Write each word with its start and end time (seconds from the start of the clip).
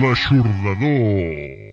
L'aixordador. 0.00 1.69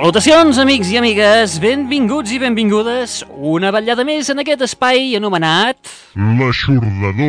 Salutacions, 0.00 0.56
amics 0.56 0.88
i 0.88 0.96
amigues, 0.96 1.58
benvinguts 1.60 2.30
i 2.32 2.38
benvingudes 2.40 3.18
una 3.36 3.68
vetllada 3.68 4.00
més 4.08 4.30
en 4.32 4.38
aquest 4.40 4.62
espai 4.64 5.10
anomenat... 5.18 5.76
L'aixordador. 6.38 7.26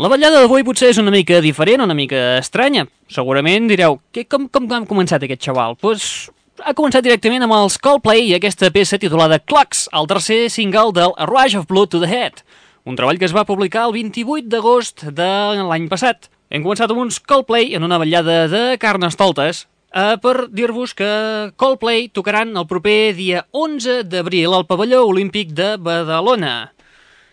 La 0.00 0.08
vetllada 0.08 0.40
d'avui 0.40 0.64
potser 0.64 0.88
és 0.94 1.00
una 1.02 1.12
mica 1.12 1.42
diferent, 1.44 1.84
una 1.84 1.98
mica 1.98 2.38
estranya. 2.38 2.86
Segurament 3.12 3.68
direu, 3.68 3.98
que, 4.08 4.24
com, 4.24 4.48
com 4.48 4.70
ha 4.72 4.80
començat 4.88 5.28
aquest 5.28 5.44
xaval? 5.50 5.76
Doncs 5.84 5.84
pues, 5.84 6.64
ha 6.64 6.72
començat 6.80 7.04
directament 7.04 7.44
amb 7.44 7.58
els 7.58 7.76
Coldplay 7.76 8.30
i 8.30 8.34
aquesta 8.40 8.72
peça 8.72 8.96
titulada 8.96 9.42
Clocks, 9.44 9.84
el 9.92 10.08
tercer 10.08 10.46
single 10.48 10.96
del 10.96 11.12
A 11.20 11.28
Rush 11.28 11.60
of 11.60 11.68
Blood 11.68 11.92
to 11.92 12.00
the 12.00 12.08
Head, 12.08 12.40
un 12.88 12.96
treball 12.96 13.20
que 13.20 13.28
es 13.28 13.36
va 13.36 13.44
publicar 13.44 13.84
el 13.90 13.98
28 14.00 14.48
d'agost 14.48 15.10
de 15.12 15.30
l'any 15.60 15.92
passat. 15.92 16.32
Hem 16.48 16.64
començat 16.64 16.88
amb 16.88 17.04
uns 17.04 17.20
Coldplay 17.20 17.74
en 17.76 17.84
una 17.84 18.00
vetllada 18.00 18.46
de 18.48 18.68
carnestoltes, 18.80 19.66
eh, 19.92 20.16
per 20.22 20.48
dir-vos 20.50 20.94
que 20.96 21.10
Coldplay 21.56 22.08
tocaran 22.08 22.56
el 22.56 22.66
proper 22.66 23.14
dia 23.16 23.46
11 23.52 24.02
d'abril 24.10 24.54
al 24.54 24.66
pavelló 24.66 25.04
olímpic 25.06 25.54
de 25.56 25.76
Badalona. 25.76 26.72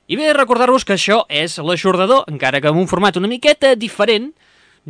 I 0.07 0.19
bé, 0.19 0.33
recordar-vos 0.35 0.83
que 0.83 0.97
això 0.97 1.23
és 1.31 1.57
l'aixordador, 1.57 2.25
encara 2.27 2.59
que 2.61 2.71
en 2.71 2.79
un 2.79 2.89
format 2.91 3.15
una 3.17 3.31
miqueta 3.31 3.75
diferent, 3.79 4.33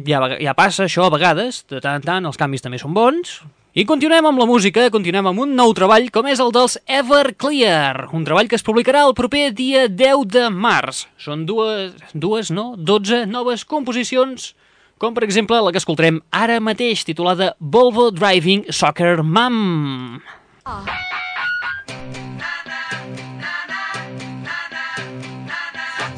ja, 0.07 0.23
ja 0.41 0.55
passa 0.57 0.87
això 0.87 1.05
a 1.05 1.13
vegades, 1.13 1.63
de 1.69 1.81
tant 1.83 2.01
en 2.01 2.07
tant 2.07 2.25
els 2.25 2.39
canvis 2.39 2.65
també 2.65 2.81
són 2.81 2.95
bons, 2.97 3.41
i 3.73 3.87
continuem 3.89 4.25
amb 4.29 4.37
la 4.37 4.45
música, 4.45 4.83
continuem 4.93 5.31
amb 5.31 5.39
un 5.47 5.55
nou 5.57 5.71
treball 5.73 6.11
com 6.13 6.27
és 6.29 6.41
el 6.43 6.51
dels 6.53 6.75
Everclear, 6.85 8.09
un 8.13 8.25
treball 8.25 8.45
que 8.45 8.57
es 8.59 8.65
publicarà 8.65 9.01
el 9.07 9.15
proper 9.17 9.47
dia 9.57 9.87
10 9.89 10.27
de 10.29 10.43
març. 10.53 11.07
Són 11.17 11.47
dues, 11.49 11.95
dues 12.13 12.51
no? 12.53 12.75
12 12.77 13.23
noves 13.25 13.65
composicions, 13.65 14.51
com 15.03 15.11
per 15.11 15.25
exemple 15.25 15.57
la 15.59 15.71
que 15.75 15.79
escoltarem 15.81 16.21
ara 16.31 16.61
mateix, 16.63 17.01
titulada 17.03 17.49
Volvo 17.59 18.05
Driving 18.09 18.71
Soccer 18.71 19.19
Mom. 19.21 20.21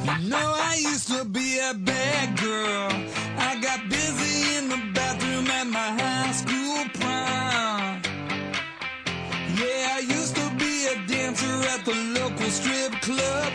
You 0.06 0.30
know 0.30 0.54
I 0.54 0.78
used 0.78 1.08
to 1.10 1.26
be 1.26 1.58
a 1.58 1.74
bad 1.74 2.38
girl. 2.38 2.94
I 3.42 3.58
got 3.60 3.90
busy 3.90 4.60
in 4.60 4.70
the 4.70 4.78
bathroom 4.94 5.50
at 5.50 5.66
my 5.66 5.90
high 5.98 6.32
school 6.32 6.86
prom. 7.00 8.04
Yeah, 9.58 9.98
I 9.98 10.06
used 10.06 10.36
to 10.36 10.48
be 10.62 10.86
a 10.94 10.96
dancer 11.08 11.58
at 11.74 11.86
the 11.86 11.96
local 12.22 12.52
strip 12.52 12.94
club, 13.02 13.52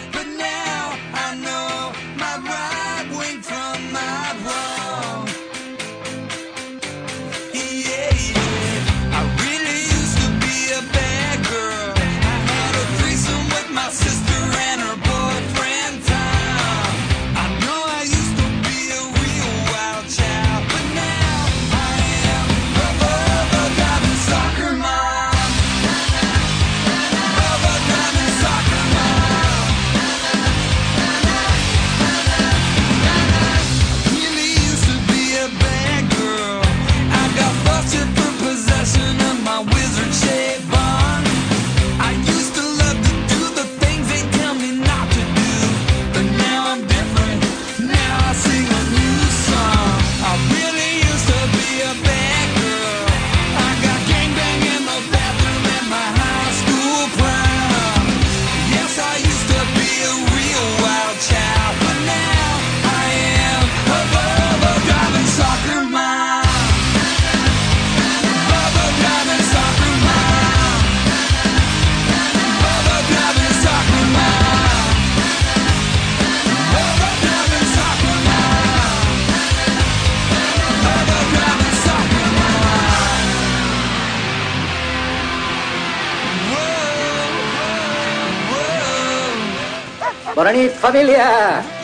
whoa. 90.68 90.80
Bona 90.82 91.79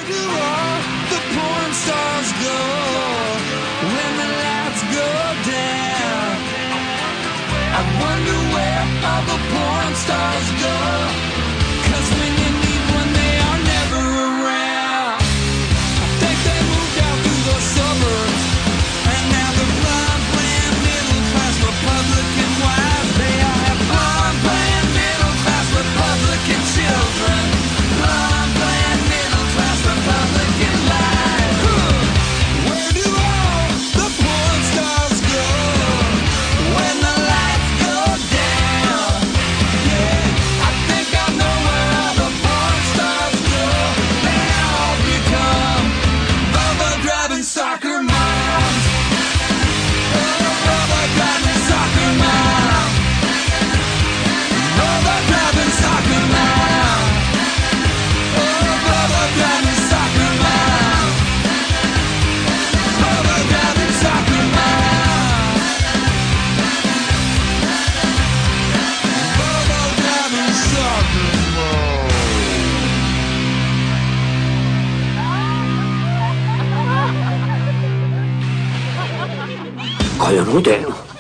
Collonut, 80.57 80.69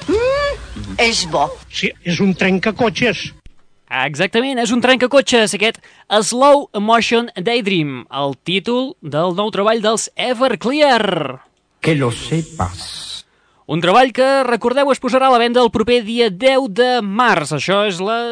eh? 0.08 1.02
És 1.02 1.26
bo. 1.28 1.42
Sí, 1.68 1.90
és 2.08 2.22
un 2.24 2.30
trencacotxes. 2.32 3.34
Exactament, 4.06 4.56
és 4.62 4.72
un 4.72 4.80
trencacotxes, 4.80 5.52
aquest 5.58 5.82
Slow 6.08 6.70
Motion 6.80 7.28
Daydream, 7.36 8.06
el 8.08 8.32
títol 8.48 8.94
del 9.04 9.36
nou 9.36 9.52
treball 9.52 9.84
dels 9.84 10.08
Everclear. 10.16 11.42
Que 11.84 11.98
lo 12.00 12.08
sepas. 12.16 13.26
Un 13.68 13.84
treball 13.84 14.14
que, 14.16 14.24
recordeu, 14.48 14.88
es 14.94 15.02
posarà 15.02 15.28
a 15.28 15.34
la 15.34 15.42
venda 15.42 15.60
el 15.60 15.72
proper 15.74 16.00
dia 16.06 16.30
10 16.32 16.70
de 16.72 16.90
març. 17.04 17.52
Això 17.58 17.82
és 17.90 18.00
la... 18.00 18.22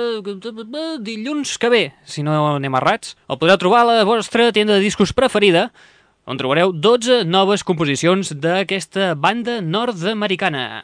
dilluns 1.05 1.59
que 1.61 1.69
ve, 1.69 1.85
si 2.09 2.25
no 2.25 2.39
anem 2.55 2.81
errats. 2.81 3.13
El 3.29 3.37
podreu 3.43 3.61
trobar 3.61 3.85
a 3.85 3.91
la 3.91 4.05
vostra 4.09 4.55
tenda 4.57 4.79
de 4.79 4.87
discos 4.89 5.13
preferida, 5.13 5.69
on 6.27 6.37
trobareu 6.41 6.73
12 6.73 7.25
noves 7.25 7.63
composicions 7.63 8.33
d'aquesta 8.33 9.15
banda 9.15 9.61
nord-americana. 9.61 10.83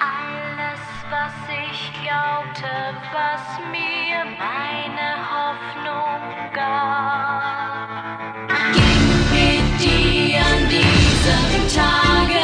Alles, 0.00 0.82
was 1.12 1.36
ich 1.52 1.80
glaubte, 2.02 2.72
was 3.12 3.44
mir 3.72 4.24
meine 4.40 5.08
Hoffnung 5.32 6.22
gab, 6.54 8.48
ging 8.72 9.06
mit 9.36 9.66
dir 9.80 10.40
an 10.40 10.62
diesem 10.72 11.52
Tage 11.76 12.43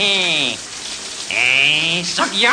Eh, 0.00 0.54
sóc 2.06 2.30
jo, 2.38 2.50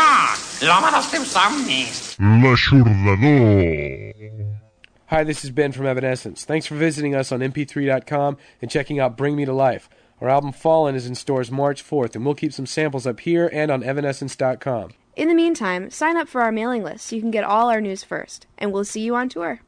l'home 0.65 0.89
dels 0.89 1.09
teus 1.11 1.27
somnis. 1.29 2.15
L'aixordador. 2.17 4.15
Hi, 5.11 5.23
this 5.23 5.45
is 5.45 5.51
Ben 5.51 5.71
from 5.71 5.85
Evanescence. 5.85 6.43
Thanks 6.43 6.65
for 6.65 6.73
visiting 6.73 7.13
us 7.13 7.31
on 7.31 7.41
mp3.com 7.41 8.37
and 8.63 8.71
checking 8.71 8.99
out 8.99 9.15
Bring 9.15 9.35
Me 9.35 9.45
to 9.45 9.53
Life. 9.53 9.87
Our 10.21 10.29
album 10.29 10.53
Fallen 10.53 10.95
is 10.95 11.05
in 11.05 11.13
stores 11.13 11.51
March 11.51 11.83
4th, 11.83 12.15
and 12.15 12.25
we'll 12.25 12.33
keep 12.33 12.51
some 12.51 12.65
samples 12.65 13.05
up 13.05 13.19
here 13.19 13.47
and 13.53 13.69
on 13.69 13.83
evanescence.com. 13.83 14.91
In 15.15 15.27
the 15.27 15.35
meantime, 15.35 15.91
sign 15.91 16.17
up 16.17 16.27
for 16.27 16.41
our 16.41 16.51
mailing 16.51 16.81
list 16.81 17.05
so 17.05 17.15
you 17.15 17.21
can 17.21 17.29
get 17.29 17.43
all 17.43 17.69
our 17.69 17.79
news 17.79 18.03
first, 18.03 18.47
and 18.57 18.73
we'll 18.73 18.85
see 18.85 19.01
you 19.01 19.15
on 19.15 19.29
tour. 19.29 19.61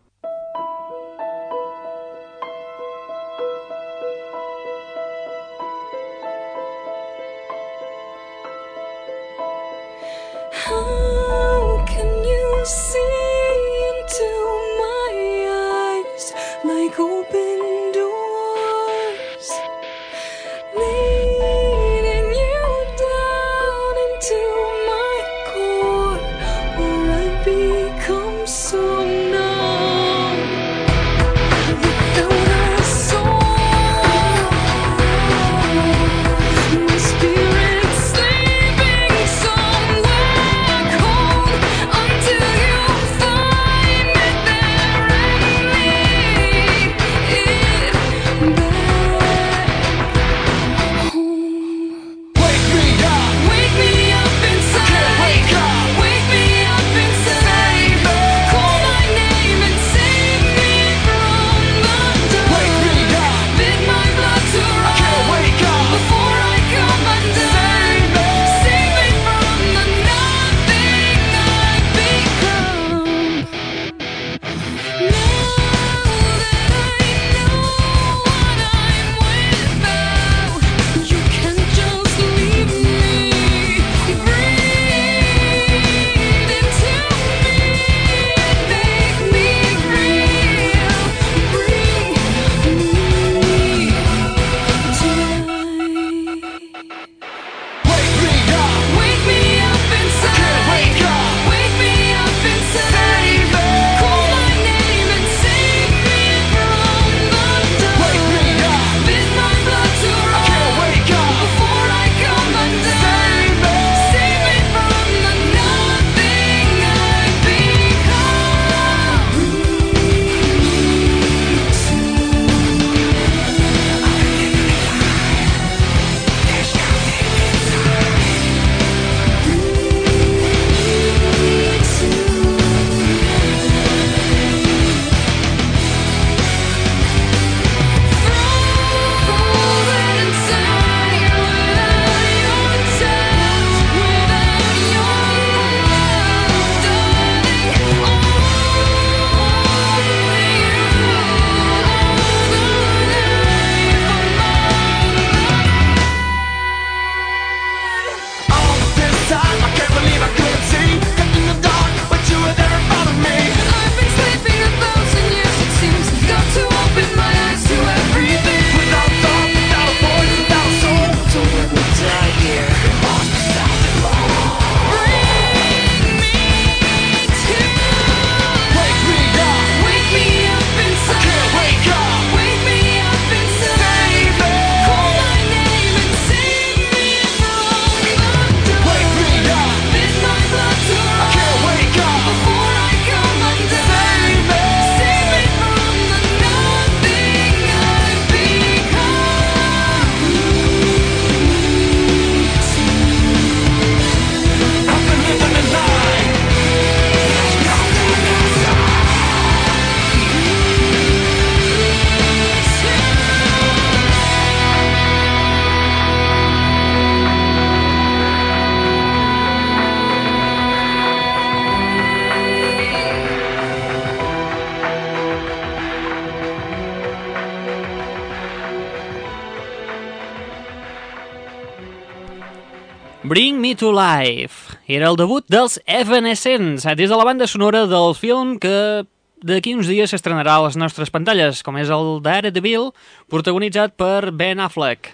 Life. 234.08 234.78
Era 234.88 235.10
el 235.10 235.18
debut 235.20 235.44
dels 235.52 235.80
Evanescence, 235.86 236.88
des 236.96 237.10
de 237.10 237.16
la 237.18 237.26
banda 237.26 237.48
sonora 237.48 237.86
del 237.88 238.14
film 238.16 238.58
que 238.60 239.04
d'aquí 239.44 239.74
uns 239.76 239.90
dies 239.90 240.14
s'estrenarà 240.14 240.58
a 240.58 240.64
les 240.68 240.78
nostres 240.80 241.12
pantalles, 241.12 241.60
com 241.66 241.76
és 241.82 241.92
el 241.92 242.22
Daredevil, 242.24 242.92
protagonitzat 243.32 243.98
per 244.00 244.32
Ben 244.32 244.62
Affleck. 244.64 245.12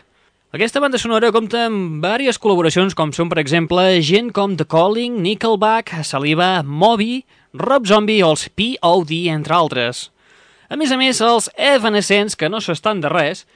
Aquesta 0.53 0.81
banda 0.83 1.01
sonora 1.01 1.31
compta 1.33 1.63
amb 1.69 2.03
diverses 2.03 2.37
col·laboracions, 2.37 2.93
com 2.93 3.13
són, 3.15 3.31
per 3.31 3.39
exemple, 3.41 3.81
gent 4.05 4.29
com 4.35 4.53
The 4.59 4.67
Calling, 4.69 5.17
Nickelback, 5.25 5.95
Saliva, 6.05 6.61
Moby, 6.61 7.23
Rob 7.57 7.89
Zombie 7.89 8.21
o 8.21 8.29
els 8.35 8.45
P.O.D., 8.53 9.23
entre 9.33 9.57
altres. 9.57 10.05
A 10.69 10.77
més 10.77 10.93
a 10.93 10.99
més, 11.01 11.23
els 11.23 11.49
Evanescence, 11.57 12.37
que 12.37 12.51
no 12.51 12.61
s'estan 12.61 13.01
de 13.01 13.09
res, 13.09 13.47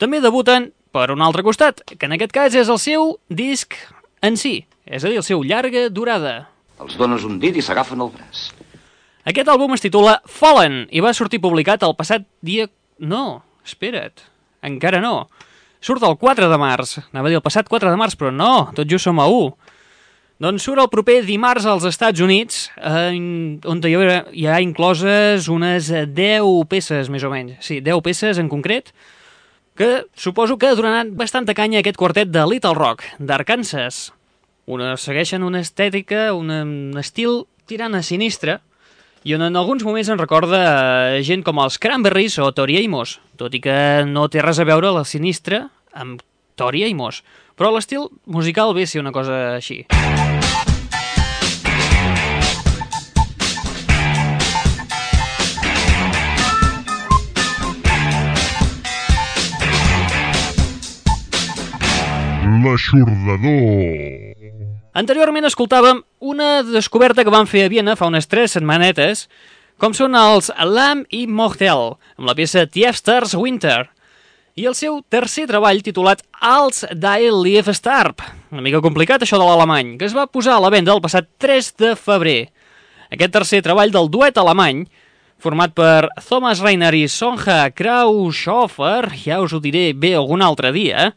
també 0.00 0.22
debuten 0.24 0.72
per 0.94 1.10
un 1.12 1.20
altre 1.20 1.44
costat, 1.44 1.84
que 1.84 2.08
en 2.08 2.16
aquest 2.16 2.32
cas 2.32 2.56
és 2.56 2.72
el 2.72 2.80
seu 2.80 3.18
disc 3.28 3.76
en 4.22 4.36
si, 4.36 4.64
és 4.88 5.04
a 5.04 5.10
dir, 5.10 5.18
el 5.20 5.26
seu 5.26 5.44
llarga 5.44 5.88
durada. 5.92 6.48
Els 6.80 6.96
dones 6.98 7.24
un 7.26 7.38
dit 7.42 7.56
i 7.56 7.64
s'agafen 7.64 8.00
el 8.00 8.10
braç. 8.14 8.48
Aquest 9.28 9.50
àlbum 9.52 9.74
es 9.76 9.84
titula 9.84 10.18
Fallen 10.24 10.86
i 10.94 11.02
va 11.04 11.12
sortir 11.16 11.42
publicat 11.42 11.84
el 11.84 11.96
passat 11.98 12.24
dia... 12.40 12.68
No, 12.98 13.42
espera't, 13.66 14.24
encara 14.64 15.02
no. 15.04 15.28
Surt 15.84 16.02
el 16.02 16.16
4 16.18 16.48
de 16.50 16.58
març. 16.58 16.96
Anava 17.12 17.28
a 17.28 17.32
dir 17.34 17.38
el 17.38 17.44
passat 17.44 17.68
4 17.68 17.92
de 17.92 17.98
març, 18.00 18.16
però 18.18 18.32
no, 18.34 18.70
tot 18.74 18.88
just 18.88 19.06
som 19.06 19.20
a 19.22 19.28
1. 19.30 19.52
Doncs 20.42 20.64
surt 20.64 20.78
el 20.78 20.90
proper 20.90 21.20
dimarts 21.26 21.66
als 21.66 21.84
Estats 21.88 22.22
Units, 22.22 22.68
eh, 22.78 23.10
on 23.66 23.80
hi 23.82 23.94
ha, 23.98 24.18
hi 24.30 24.46
ha 24.46 24.60
incloses 24.62 25.48
unes 25.50 25.90
10 25.90 26.46
peces, 26.70 27.10
més 27.10 27.26
o 27.26 27.30
menys. 27.32 27.58
Sí, 27.66 27.80
10 27.82 28.02
peces 28.06 28.38
en 28.38 28.48
concret, 28.48 28.92
que 29.74 30.06
suposo 30.14 30.56
que 30.58 30.70
donaran 30.78 31.16
bastanta 31.18 31.54
canya 31.58 31.78
a 31.78 31.82
aquest 31.82 31.98
quartet 31.98 32.30
de 32.30 32.46
Little 32.46 32.78
Rock, 32.78 33.02
d'Arkansas. 33.18 34.12
Una, 34.68 34.98
segueixen 35.00 35.46
una 35.46 35.62
estètica, 35.64 36.34
una, 36.36 36.60
un 36.60 37.00
estil 37.00 37.46
tirant 37.64 37.96
a 37.96 38.02
sinistre, 38.04 38.58
i 39.24 39.32
on 39.32 39.40
en 39.46 39.56
alguns 39.56 39.80
moments 39.80 40.10
en 40.12 40.20
recorda 40.20 40.60
eh, 41.16 41.22
gent 41.24 41.40
com 41.46 41.56
els 41.62 41.80
Cranberries 41.80 42.36
o 42.44 42.50
Tori 42.52 42.76
Amos, 42.82 43.16
tot 43.40 43.56
i 43.56 43.62
que 43.64 44.04
no 44.04 44.26
té 44.28 44.44
res 44.44 44.60
a 44.60 44.68
veure 44.68 44.92
la 44.92 45.06
sinistre 45.08 45.64
amb 45.96 46.20
Tori 46.60 46.84
Amos, 46.84 47.22
però 47.56 47.72
l'estil 47.72 48.10
musical 48.28 48.76
ve 48.76 48.84
ser 48.84 49.00
una 49.00 49.12
cosa 49.12 49.56
així. 49.56 49.86
L'aixordador. 62.58 64.28
Anteriorment 64.98 65.46
escoltàvem 65.46 66.00
una 66.26 66.64
descoberta 66.66 67.22
que 67.22 67.30
van 67.30 67.46
fer 67.46 67.60
a 67.62 67.70
Viena 67.70 67.94
fa 67.94 68.08
unes 68.10 68.26
3 68.26 68.56
setmanetes, 68.56 69.28
com 69.78 69.92
són 69.94 70.16
els 70.18 70.48
Lamb 70.58 71.06
i 71.14 71.20
Mochtel, 71.30 71.92
amb 72.18 72.26
la 72.26 72.34
peça 72.34 72.64
Tiefstars 72.66 73.36
Winter, 73.38 73.84
i 74.58 74.66
el 74.66 74.74
seu 74.74 74.98
tercer 75.06 75.44
treball 75.46 75.84
titulat 75.86 76.24
Als 76.42 76.82
die 76.90 77.30
Lief 77.30 77.70
Starp, 77.78 78.26
una 78.50 78.64
mica 78.64 78.82
complicat 78.82 79.22
això 79.22 79.38
de 79.38 79.46
l'alemany, 79.46 79.94
que 80.00 80.08
es 80.08 80.18
va 80.18 80.26
posar 80.26 80.56
a 80.56 80.64
la 80.66 80.72
venda 80.74 80.96
el 80.96 81.04
passat 81.04 81.30
3 81.38 81.70
de 81.78 81.94
febrer. 81.94 82.40
Aquest 83.14 83.36
tercer 83.38 83.62
treball 83.62 83.94
del 83.94 84.10
duet 84.10 84.42
alemany, 84.42 84.88
format 85.38 85.78
per 85.78 86.08
Thomas 86.26 86.58
Reiner 86.64 86.90
i 86.98 87.06
Sonja 87.06 87.68
Kraushofer, 87.70 89.12
ja 89.14 89.38
us 89.46 89.54
ho 89.54 89.62
diré 89.62 89.92
bé 89.94 90.16
algun 90.18 90.42
altre 90.42 90.74
dia, 90.74 91.12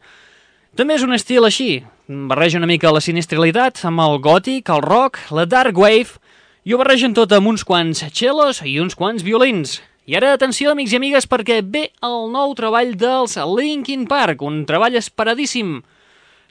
també 0.78 0.96
és 0.96 1.02
un 1.04 1.12
estil 1.12 1.44
així, 1.44 1.82
barreja 2.08 2.56
una 2.56 2.68
mica 2.70 2.92
la 2.94 3.02
sinistralitat 3.04 3.82
amb 3.88 4.00
el 4.00 4.18
gòtic, 4.24 4.70
el 4.72 4.80
rock, 4.80 5.18
la 5.28 5.44
dark 5.44 5.76
wave, 5.76 6.16
i 6.64 6.72
ho 6.72 6.78
barregen 6.80 7.12
tot 7.12 7.32
amb 7.36 7.50
uns 7.50 7.64
quants 7.68 8.00
cellos 8.08 8.62
i 8.64 8.78
uns 8.80 8.96
quants 8.96 9.24
violins. 9.26 9.80
I 10.08 10.16
ara, 10.18 10.32
atenció, 10.34 10.72
amics 10.72 10.94
i 10.94 10.98
amigues, 10.98 11.28
perquè 11.30 11.60
ve 11.62 11.84
el 12.02 12.24
nou 12.32 12.56
treball 12.58 12.96
dels 12.98 13.36
Linkin 13.52 14.08
Park, 14.10 14.42
un 14.42 14.62
treball 14.66 14.96
esperadíssim, 14.98 15.76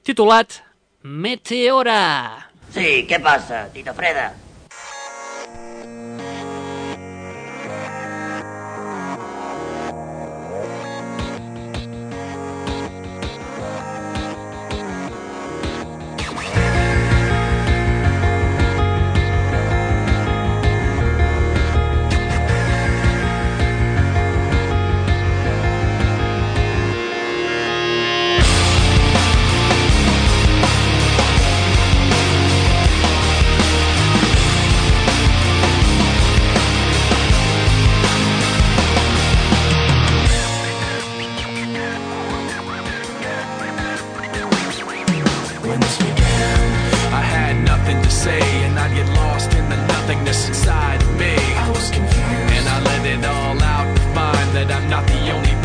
titulat 0.08 0.62
Meteora. 1.02 2.52
Sí, 2.72 3.02
què 3.10 3.20
passa, 3.26 3.66
Tita 3.74 3.98
Freda? 3.98 4.30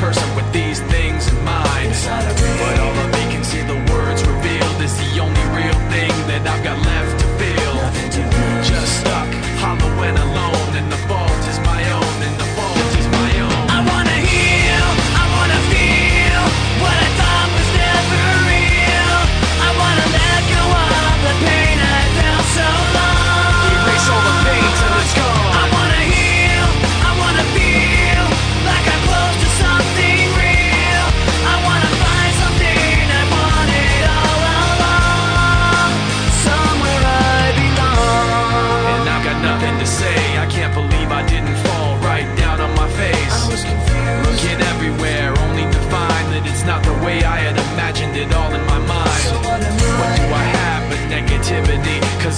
Person 0.07 0.37
with 0.37 0.46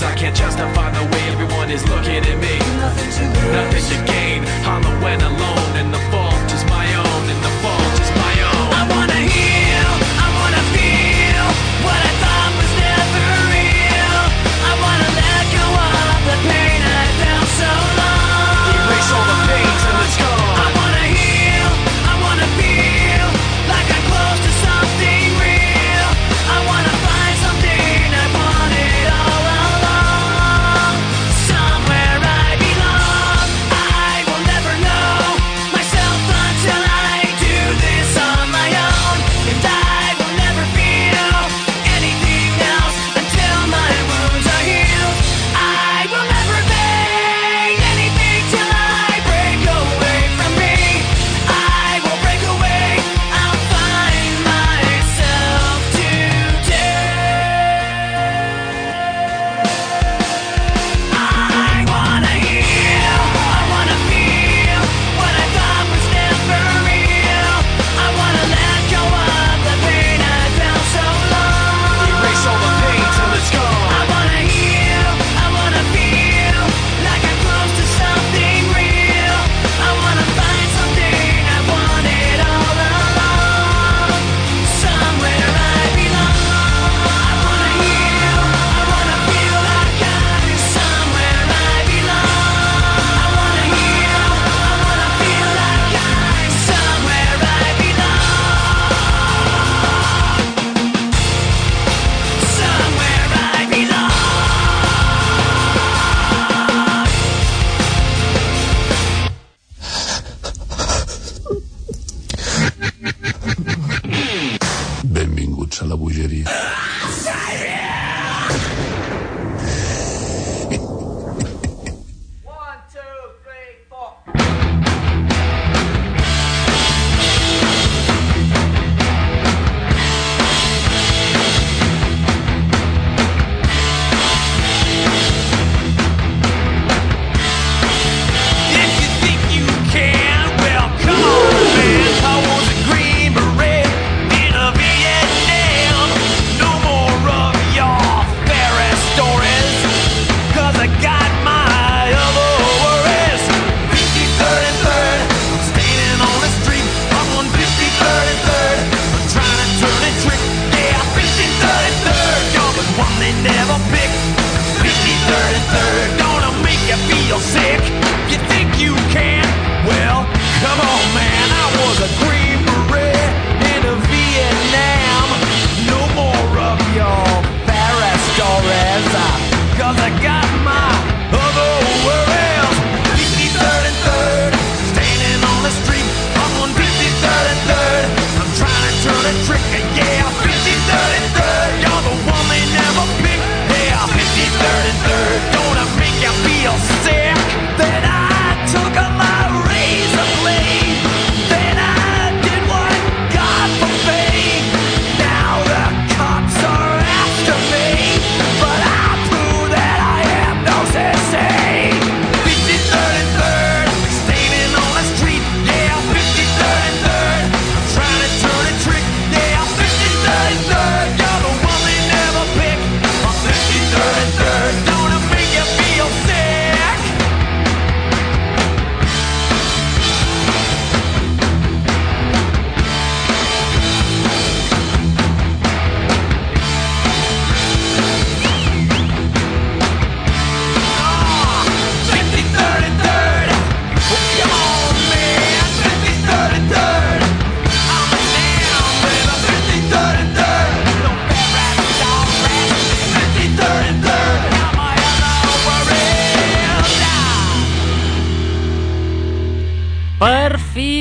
I 0.03 0.15
can't 0.15 0.37
justify 0.37 0.91
the 0.93 1.05
way 1.11 1.23
everyone 1.33 1.71
is 1.71 1.83
looking 1.89 2.23
at 2.23 2.39
me. 2.39 2.55
Nothing 2.79 3.11
to. 3.19 3.25
Nothing 3.51 3.85
to 3.91 3.99
gain. 4.07 4.43
Hollow 4.63 4.95
and 5.07 5.23
alone, 5.23 5.73
and 5.81 5.93
the 5.93 6.08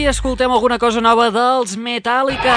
Escoltem 0.07 0.49
alguna 0.49 0.79
cosa 0.79 1.01
nova 1.01 1.25
dels 1.27 1.75
Metallica. 1.75 2.53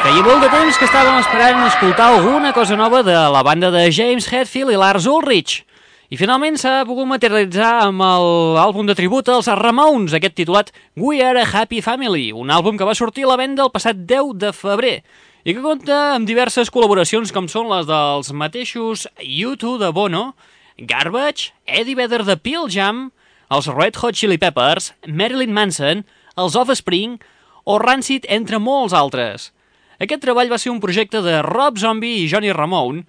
Feia 0.00 0.22
molt 0.24 0.40
de 0.40 0.48
temps 0.48 0.78
que 0.80 0.88
estàvem 0.88 1.18
esperant 1.20 1.60
escoltar 1.66 2.06
alguna 2.14 2.54
cosa 2.56 2.78
nova 2.80 3.02
de 3.04 3.12
la 3.12 3.44
banda 3.44 3.68
de 3.74 3.84
James 3.92 4.30
Hetfield 4.32 4.72
i 4.72 4.80
Lars 4.80 5.04
Ulrich. 5.04 5.60
I 6.08 6.16
finalment 6.16 6.56
s'ha 6.56 6.86
pogut 6.88 7.04
materialitzar 7.12 7.84
amb 7.84 8.00
l'àlbum 8.00 8.88
de 8.88 8.96
tribut 8.96 9.28
als 9.28 9.52
Ramones, 9.60 10.16
aquest 10.16 10.38
titulat 10.40 10.72
We 10.96 11.20
Are 11.20 11.44
a 11.44 11.48
Happy 11.52 11.84
Family, 11.84 12.30
un 12.32 12.48
àlbum 12.48 12.80
que 12.80 12.88
va 12.88 12.96
sortir 12.96 13.28
a 13.28 13.34
la 13.34 13.40
venda 13.44 13.68
el 13.68 13.74
passat 13.76 14.06
10 14.08 14.38
de 14.40 14.56
febrer 14.56 15.02
i 15.44 15.52
que 15.52 15.60
compta 15.60 16.14
amb 16.16 16.24
diverses 16.28 16.72
col·laboracions 16.72 17.28
com 17.28 17.44
són 17.44 17.68
les 17.68 17.84
dels 17.84 18.32
mateixos 18.32 19.04
U2 19.20 19.82
de 19.84 19.92
Bono, 19.92 20.30
Garbage, 20.78 21.52
Eddie 21.66 21.96
Vedder 21.98 22.24
de 22.24 22.36
Pearl 22.36 22.70
Jam, 22.70 23.10
els 23.50 23.66
Red 23.66 23.98
Hot 23.98 24.14
Chili 24.14 24.38
Peppers, 24.38 24.92
Marilyn 25.06 25.52
Manson, 25.52 26.04
els 26.38 26.56
Offspring 26.56 27.18
o 27.64 27.78
Rancid, 27.82 28.26
entre 28.30 28.60
molts 28.62 28.94
altres. 28.94 29.50
Aquest 29.98 30.22
treball 30.22 30.50
va 30.52 30.58
ser 30.62 30.70
un 30.70 30.78
projecte 30.80 31.22
de 31.24 31.40
Rob 31.42 31.78
Zombie 31.82 32.22
i 32.22 32.28
Johnny 32.30 32.52
Ramone, 32.54 33.02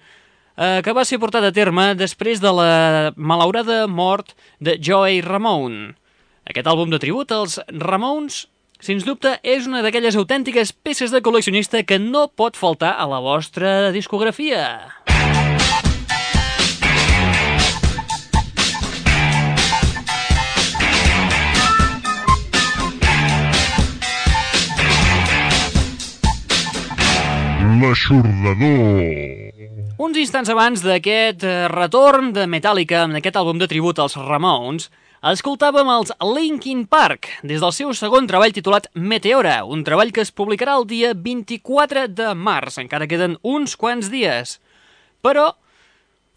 eh, 0.56 0.80
que 0.82 0.94
va 0.96 1.04
ser 1.06 1.20
portat 1.22 1.46
a 1.46 1.52
terme 1.54 1.92
després 1.94 2.42
de 2.42 2.50
la 2.50 3.12
malaurada 3.16 3.86
mort 3.86 4.34
de 4.58 4.74
Joey 4.82 5.22
Ramone. 5.22 5.94
Aquest 6.50 6.66
àlbum 6.66 6.90
de 6.90 6.98
tribut 6.98 7.30
als 7.30 7.60
Ramones, 7.68 8.48
sens 8.80 9.06
dubte, 9.06 9.36
és 9.44 9.68
una 9.70 9.84
d'aquelles 9.86 10.18
autèntiques 10.18 10.72
peces 10.72 11.14
de 11.14 11.22
col·leccionista 11.22 11.84
que 11.86 12.00
no 12.02 12.26
pot 12.34 12.58
faltar 12.58 12.96
a 12.98 13.06
la 13.06 13.22
vostra 13.22 13.92
discografia. 13.94 14.66
L'aixordador. 27.78 29.52
Uns 30.00 30.16
instants 30.18 30.48
abans 30.50 30.80
d'aquest 30.82 31.44
eh, 31.46 31.68
retorn 31.70 32.32
de 32.34 32.48
Metallica 32.50 33.04
amb 33.04 33.18
aquest 33.20 33.36
àlbum 33.38 33.60
de 33.60 33.68
tribut 33.70 34.00
als 34.02 34.16
Ramones, 34.18 34.88
escoltàvem 35.30 35.86
els 35.92 36.10
Linkin 36.24 36.82
Park 36.90 37.28
des 37.46 37.62
del 37.62 37.74
seu 37.76 37.92
segon 37.94 38.26
treball 38.26 38.56
titulat 38.56 38.88
Meteora, 38.94 39.60
un 39.62 39.84
treball 39.86 40.10
que 40.10 40.24
es 40.24 40.34
publicarà 40.34 40.74
el 40.80 40.88
dia 40.90 41.12
24 41.14 42.08
de 42.10 42.32
març, 42.34 42.80
encara 42.82 43.06
queden 43.06 43.38
uns 43.46 43.76
quants 43.78 44.10
dies. 44.10 44.58
Però, 45.22 45.52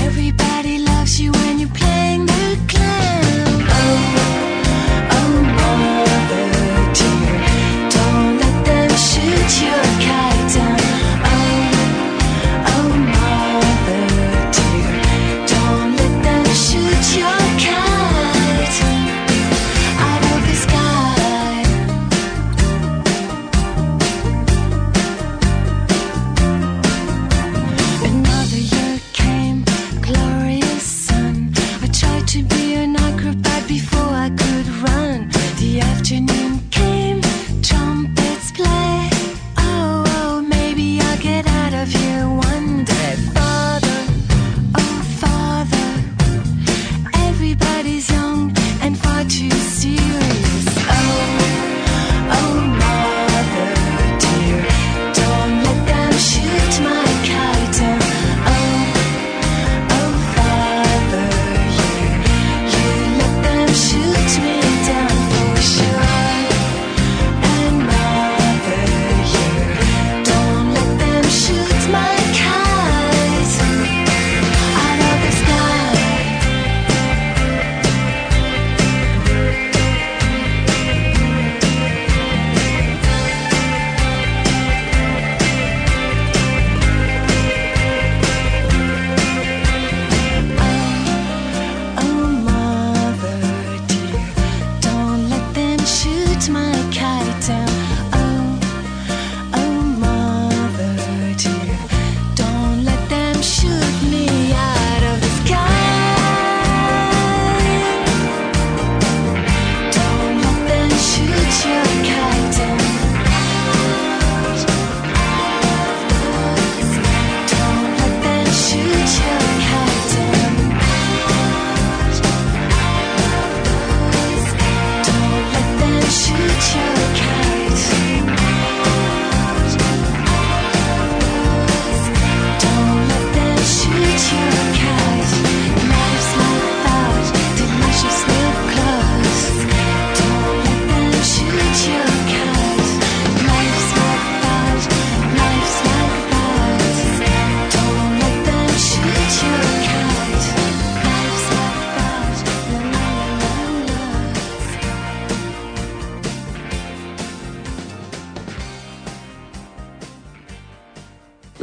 Everybody 0.04 0.78
loves 0.78 1.18
you 1.20 1.30
when 1.32 1.60
you're 1.60 1.68
playing 1.70 2.01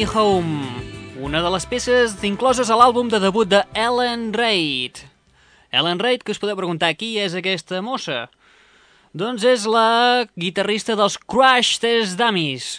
Me 0.00 0.06
Home, 0.06 0.64
una 1.20 1.42
de 1.42 1.48
les 1.52 1.66
peces 1.68 2.14
incloses 2.24 2.70
a 2.72 2.76
l'àlbum 2.80 3.10
de 3.12 3.18
debut 3.20 3.44
de 3.44 3.58
Ellen 3.76 4.30
Reid. 4.32 4.96
Ellen 5.76 5.98
Reid, 6.00 6.22
que 6.24 6.32
us 6.32 6.38
podeu 6.40 6.56
preguntar 6.56 6.94
qui 6.96 7.10
és 7.20 7.34
aquesta 7.36 7.82
mossa? 7.84 8.30
Doncs 9.12 9.44
és 9.44 9.66
la 9.68 10.24
guitarrista 10.40 10.94
dels 10.96 11.18
Crash 11.20 11.74
Test 11.82 12.16
Dummies, 12.16 12.78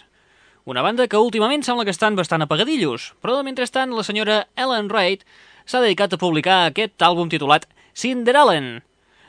una 0.65 0.81
banda 0.81 1.05
que 1.05 1.21
últimament 1.21 1.61
sembla 1.61 1.85
que 1.85 1.93
estan 1.93 2.17
bastant 2.17 2.41
apagadillos, 2.41 3.11
però 3.21 3.43
mentrestant 3.45 3.93
la 3.93 4.05
senyora 4.07 4.47
Ellen 4.57 4.89
Reid 4.89 5.21
s'ha 5.69 5.83
dedicat 5.83 6.15
a 6.15 6.19
publicar 6.23 6.71
aquest 6.71 7.05
àlbum 7.05 7.29
titulat 7.29 7.67
Cinderellen. 7.93 8.79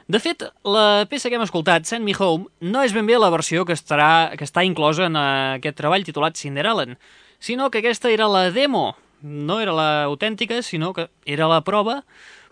De 0.09 0.22
fet, 0.22 0.47
la 0.64 1.05
peça 1.11 1.28
que 1.28 1.36
hem 1.36 1.45
escoltat, 1.45 1.84
Send 1.84 2.09
Me 2.09 2.16
Home, 2.16 2.49
no 2.64 2.86
és 2.88 2.97
ben 2.97 3.05
bé 3.05 3.20
la 3.20 3.28
versió 3.36 3.66
que, 3.68 3.76
estarà, 3.76 4.32
que 4.32 4.49
està 4.49 4.64
inclosa 4.64 5.11
en 5.12 5.20
aquest 5.20 5.76
treball 5.76 6.09
titulat 6.09 6.40
Cinderellen, 6.40 6.97
sinó 7.43 7.70
que 7.70 7.82
aquesta 7.82 8.11
era 8.14 8.28
la 8.30 8.53
demo, 8.55 8.95
no 9.20 9.59
era 9.61 9.74
l'autèntica, 9.74 10.62
sinó 10.62 10.93
que 10.95 11.09
era 11.26 11.49
la 11.51 11.64
prova 11.66 12.05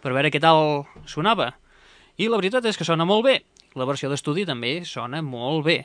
per 0.02 0.10
veure 0.10 0.32
què 0.34 0.40
tal 0.42 0.88
sonava. 1.06 1.52
I 2.18 2.26
la 2.26 2.40
veritat 2.40 2.66
és 2.66 2.76
que 2.76 2.86
sona 2.86 3.06
molt 3.06 3.22
bé. 3.24 3.36
La 3.78 3.86
versió 3.86 4.10
d'estudi 4.10 4.42
també 4.48 4.80
sona 4.84 5.22
molt 5.22 5.62
bé. 5.64 5.84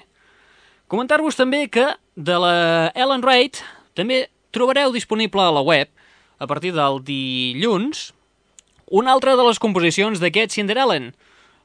Comentar-vos 0.90 1.38
també 1.38 1.68
que 1.70 1.86
de 2.18 2.40
la 2.42 2.56
Ellen 2.98 3.22
Wright 3.22 3.62
també 3.94 4.26
trobareu 4.50 4.90
disponible 4.92 5.44
a 5.46 5.54
la 5.54 5.62
web, 5.62 5.92
a 6.42 6.50
partir 6.50 6.74
del 6.74 7.00
dilluns, 7.06 8.10
una 8.90 9.14
altra 9.14 9.38
de 9.38 9.46
les 9.46 9.62
composicions 9.62 10.20
d'aquest 10.20 10.58
Cinderellen, 10.58 11.14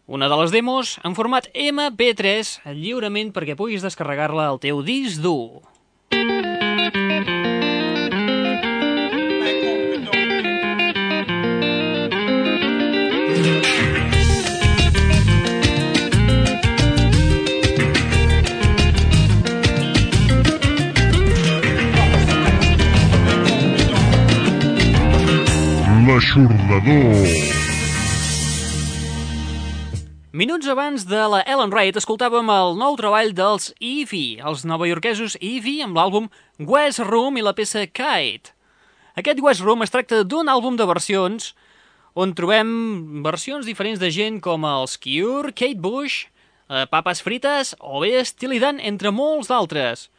una 0.07 0.28
de 0.28 0.36
les 0.43 0.53
demos 0.53 0.99
en 1.09 1.16
format 1.16 1.49
MP3 1.55 2.68
lliurement 2.76 3.32
perquè 3.32 3.57
puguis 3.57 3.84
descarregar-la 3.84 4.51
al 4.53 4.61
teu 4.61 4.84
disc 4.84 5.24
dur. 5.24 5.64
Soldador. 26.20 27.26
Minuts 30.32 30.68
abans 30.68 31.06
de 31.08 31.20
la 31.32 31.40
Ellen 31.48 31.72
Wright 31.72 31.96
escoltàvem 31.96 32.52
el 32.52 32.76
nou 32.78 32.94
treball 33.00 33.32
dels 33.34 33.70
Evie, 33.80 34.36
els 34.44 34.66
novaiorquesos 34.68 35.38
Evie 35.40 35.82
amb 35.82 35.96
l'àlbum 35.96 36.28
West 36.60 37.00
Room 37.02 37.40
i 37.40 37.44
la 37.44 37.54
peça 37.56 37.86
Kite. 37.88 38.52
Aquest 39.16 39.40
West 39.40 39.64
Room 39.64 39.82
es 39.82 39.90
tracta 39.90 40.20
d'un 40.22 40.52
àlbum 40.52 40.76
de 40.76 40.86
versions 40.86 41.54
on 42.14 42.36
trobem 42.36 43.24
versions 43.24 43.64
diferents 43.66 43.98
de 43.98 44.12
gent 44.12 44.38
com 44.44 44.68
els 44.68 45.00
Cure, 45.00 45.54
Kate 45.56 45.80
Bush, 45.80 46.26
eh, 46.68 46.84
Papes 46.90 47.24
Frites 47.24 47.74
o 47.80 48.04
bé 48.04 48.20
Steely 48.24 48.60
Dan, 48.60 48.78
entre 48.78 49.10
molts 49.10 49.48
d'altres. 49.48 50.10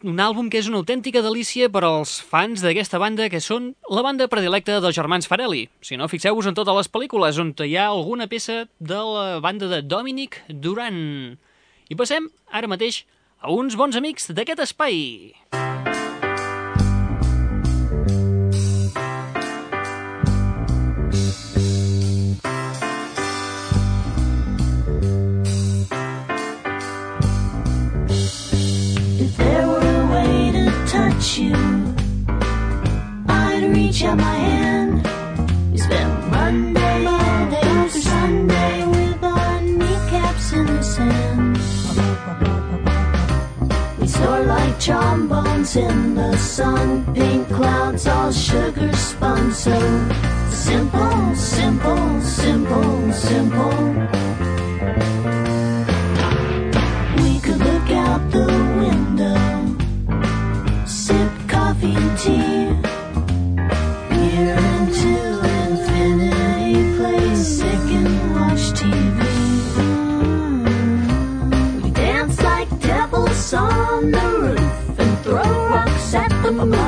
Un 0.00 0.16
àlbum 0.16 0.46
que 0.48 0.56
és 0.56 0.68
una 0.70 0.78
autèntica 0.80 1.20
delícia 1.20 1.66
per 1.68 1.82
als 1.84 2.14
fans 2.24 2.62
d'aquesta 2.64 2.96
banda 3.02 3.26
que 3.28 3.40
són 3.44 3.74
la 3.92 4.00
banda 4.00 4.30
predilecta 4.32 4.78
dels 4.80 4.96
germans 4.96 5.28
Farelli. 5.28 5.66
Si 5.84 5.98
no, 6.00 6.08
fixeu-vos 6.08 6.48
en 6.48 6.56
totes 6.56 6.78
les 6.78 6.88
pel·lícules 6.88 7.36
on 7.42 7.52
hi 7.66 7.76
ha 7.76 7.90
alguna 7.90 8.24
peça 8.26 8.64
de 8.80 8.96
la 8.96 9.40
banda 9.44 9.68
de 9.68 9.82
Dominic 9.84 10.40
Duran. 10.48 11.36
I 11.92 12.00
passem 12.00 12.30
ara 12.48 12.70
mateix 12.72 13.04
a 13.44 13.52
uns 13.52 13.76
bons 13.76 14.00
amics 14.00 14.32
d'aquest 14.32 14.64
espai. 14.64 15.36
If 15.52 15.69
My 34.02 34.16
hand. 34.16 35.02
We 35.72 35.76
spent 35.76 36.30
Monday, 36.30 37.04
Monday 37.04 37.88
Sunday 37.88 38.86
with 38.86 39.22
our 39.22 39.60
kneecaps 39.60 40.52
in 40.54 40.66
the 40.66 40.82
sand. 40.82 41.58
We 44.00 44.06
like 44.46 44.80
trombones 44.80 45.76
in 45.76 46.14
the 46.14 46.34
sun, 46.38 47.14
pink 47.14 47.46
clouds 47.48 48.06
all 48.06 48.32
sugar 48.32 48.90
spun. 48.94 49.52
So 49.52 49.78
simple, 50.48 51.34
simple, 51.34 52.20
simple, 52.22 53.12
simple. 53.12 53.70
We 57.22 57.38
could 57.40 57.58
look 57.58 57.90
out 57.90 58.30
the 58.30 58.48
window, 58.80 59.76
sip 60.86 61.30
coffee 61.48 61.94
and 61.94 62.18
tea, 62.18 62.89
on 73.54 74.10
the 74.12 74.20
roof 74.40 74.98
and 74.98 75.18
throw 75.24 75.68
rocks 75.68 76.14
at 76.14 76.28
the 76.42 76.52
moon. 76.52 76.79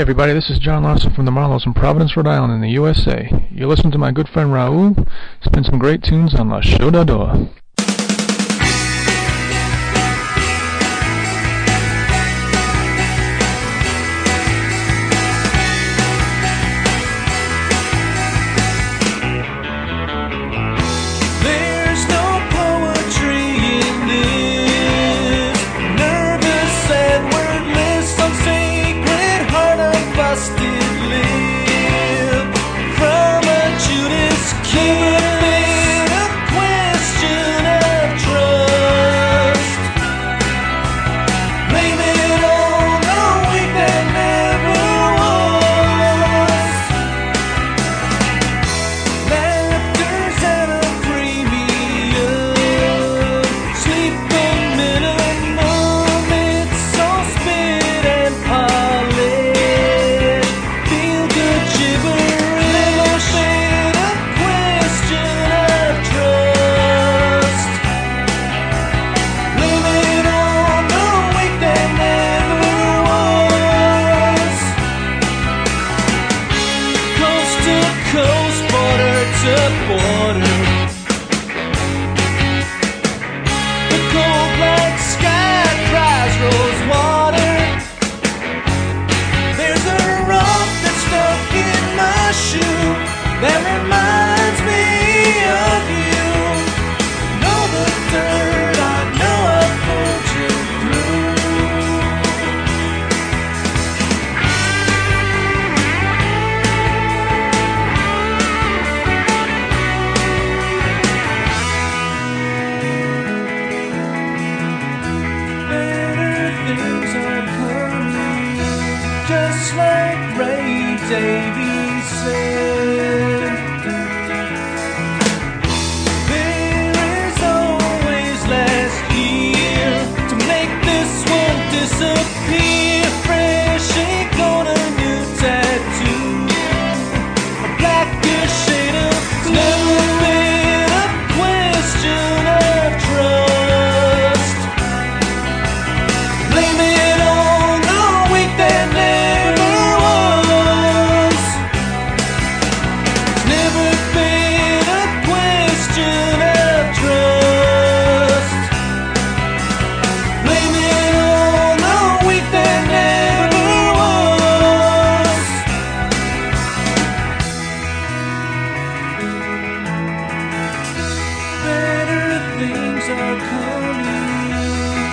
Hey 0.00 0.02
everybody, 0.02 0.32
this 0.32 0.48
is 0.48 0.58
John 0.58 0.84
Lawson 0.84 1.12
from 1.12 1.26
the 1.26 1.30
Marlows 1.30 1.66
in 1.66 1.74
Providence, 1.74 2.16
Rhode 2.16 2.26
Island 2.26 2.54
in 2.54 2.62
the 2.62 2.70
USA. 2.70 3.30
You're 3.50 3.68
listening 3.68 3.92
to 3.92 3.98
my 3.98 4.12
good 4.12 4.30
friend 4.30 4.48
Raul. 4.48 5.06
Spin 5.44 5.62
some 5.62 5.78
great 5.78 6.02
tunes 6.02 6.34
on 6.34 6.48
La. 6.48 6.62
There's 6.62 7.59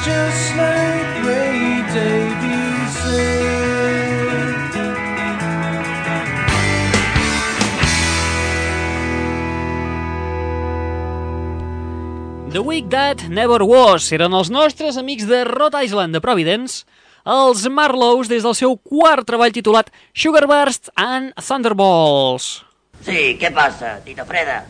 just 0.08 0.55
like 0.55 1.12
Ray 1.28 1.84
Davies 1.91 2.91
said. 3.03 4.72
The 12.51 12.64
Week 12.64 12.88
That 12.89 13.28
Never 13.28 13.68
Was 13.68 14.08
eren 14.16 14.32
els 14.34 14.47
nostres 14.49 14.95
amics 14.97 15.28
de 15.28 15.43
Rhode 15.43 15.84
Island 15.84 16.16
de 16.16 16.24
Providence, 16.24 16.88
els 17.28 17.68
Marlows 17.68 18.32
des 18.32 18.47
del 18.47 18.55
seu 18.55 18.78
quart 18.80 19.28
treball 19.28 19.51
titulat 19.51 19.91
Sugarburst 20.16 20.88
and 20.95 21.36
Thunderballs. 21.36 22.64
Sí, 23.03 23.36
què 23.38 23.51
passa, 23.53 23.99
Tita 24.08 24.24
Freda? 24.26 24.64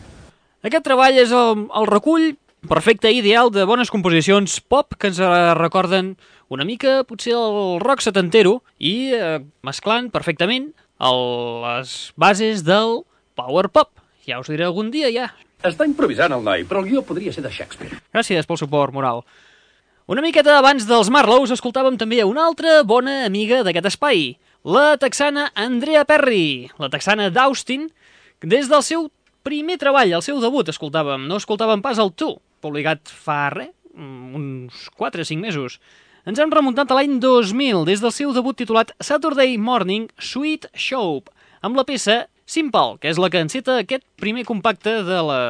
Aquest 0.66 0.84
treball 0.84 1.22
és 1.22 1.30
el, 1.30 1.68
el 1.70 1.86
recull 1.86 2.32
perfecte 2.66 3.12
ideal 3.12 3.52
de 3.54 3.64
bones 3.68 3.90
composicions 3.90 4.58
pop 4.60 4.96
que 4.98 5.12
ens 5.12 5.20
recorden 5.58 6.16
una 6.48 6.64
mica 6.64 7.04
potser 7.06 7.36
el 7.36 7.78
rock 7.82 8.02
setantero 8.02 8.62
i 8.78 9.12
eh, 9.14 9.38
mesclant 9.62 10.08
perfectament 10.10 10.72
el, 10.98 11.20
les 11.62 11.92
bases 12.16 12.64
del 12.66 13.02
power 13.38 13.68
pop. 13.70 13.92
Ja 14.26 14.40
us 14.42 14.50
diré 14.50 14.66
algun 14.66 14.90
dia, 14.90 15.12
ja. 15.14 15.28
Està 15.62 15.86
improvisant 15.86 16.32
el 16.34 16.42
noi, 16.46 16.64
però 16.66 16.82
el 16.82 16.90
guió 16.90 17.04
podria 17.06 17.32
ser 17.34 17.44
de 17.44 17.52
Shakespeare. 17.52 18.00
Gràcies 18.14 18.46
pel 18.46 18.58
suport 18.60 18.94
moral. 18.94 19.22
Una 20.08 20.24
miqueta 20.24 20.56
abans 20.58 20.86
dels 20.88 21.10
Marlows 21.12 21.52
escoltàvem 21.52 21.98
també 22.00 22.22
una 22.24 22.46
altra 22.48 22.80
bona 22.82 23.20
amiga 23.26 23.60
d'aquest 23.66 23.90
espai, 23.90 24.38
la 24.64 24.96
texana 25.00 25.50
Andrea 25.54 26.04
Perry, 26.08 26.70
la 26.80 26.88
texana 26.90 27.28
d'Austin, 27.30 27.88
des 28.40 28.70
del 28.70 28.82
seu 28.86 29.08
primer 29.44 29.78
treball, 29.80 30.12
el 30.16 30.24
seu 30.24 30.40
debut, 30.40 30.68
escoltàvem. 30.72 31.26
No 31.28 31.38
escoltàvem 31.40 31.82
pas 31.84 32.00
el 32.00 32.12
Tu, 32.16 32.30
publicat 32.62 33.10
fa 33.10 33.48
res, 33.54 33.74
uns 33.98 34.86
4 34.96 35.24
o 35.24 35.26
5 35.26 35.42
mesos. 35.42 35.78
Ens 36.28 36.38
hem 36.38 36.52
remuntat 36.52 36.90
a 36.90 36.98
l'any 36.98 37.18
2000, 37.22 37.86
des 37.88 38.02
del 38.04 38.12
seu 38.12 38.34
debut 38.36 38.58
titulat 38.58 38.92
Saturday 39.00 39.56
Morning 39.56 40.10
Sweet 40.20 40.68
Show, 40.76 41.22
amb 41.64 41.78
la 41.78 41.86
peça 41.88 42.26
Simple, 42.48 42.96
que 43.00 43.10
és 43.12 43.18
la 43.20 43.28
que 43.28 43.42
enceta 43.44 43.78
aquest 43.82 44.06
primer 44.16 44.46
compacte 44.48 45.02
de 45.04 45.18
la 45.24 45.42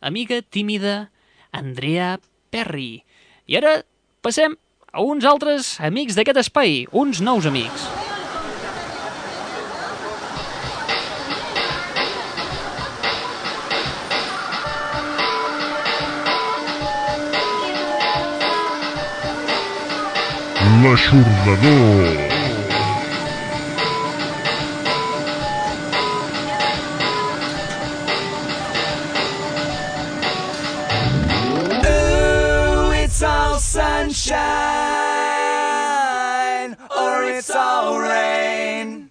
amiga 0.00 0.40
tímida 0.40 1.10
Andrea 1.52 2.16
Perry. 2.50 3.04
I 3.44 3.60
ara 3.60 3.76
passem 4.24 4.56
a 4.92 5.04
uns 5.04 5.28
altres 5.28 5.76
amics 5.84 6.16
d'aquest 6.16 6.46
espai, 6.46 6.84
uns 6.92 7.20
nous 7.20 7.48
amics. 7.48 7.95
L'aixordador. 20.66 22.16
Ooh, 31.86 32.90
it's 32.92 33.22
all 33.22 33.58
sunshine, 33.58 34.26
or 36.90 37.24
it's 37.24 37.50
all 37.50 37.98
rain. 38.00 39.10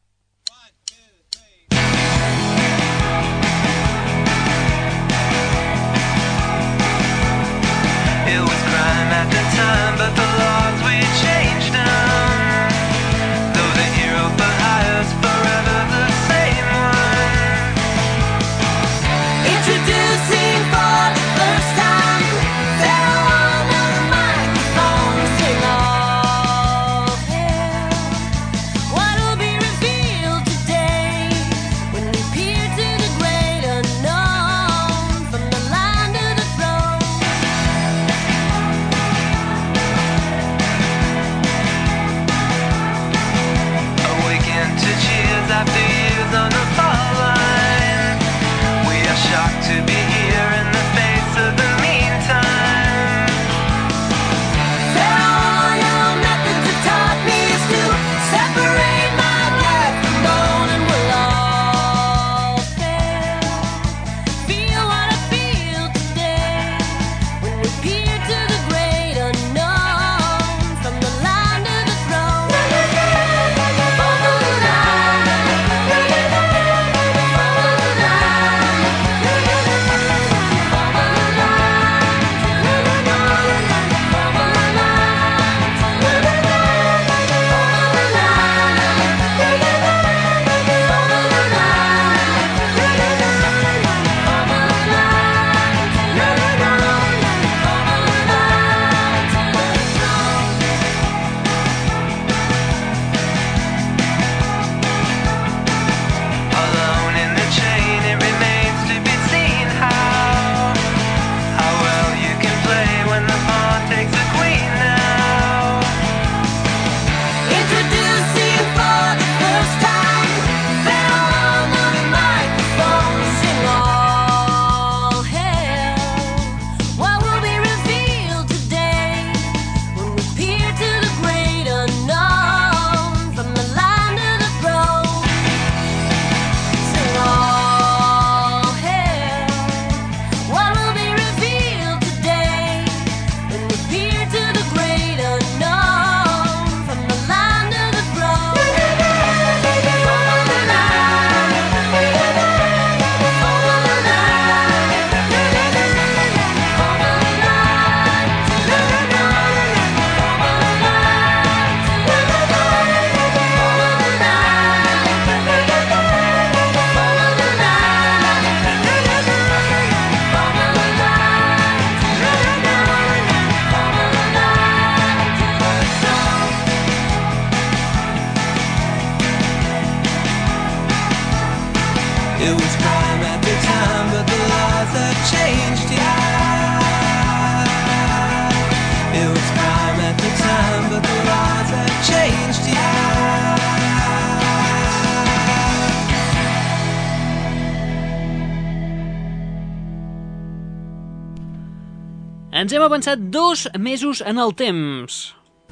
Avançat 202.91 203.21
dos 203.31 203.69
mesos 203.79 204.19
en 204.19 204.35
el 204.41 204.51
temps. 204.59 205.21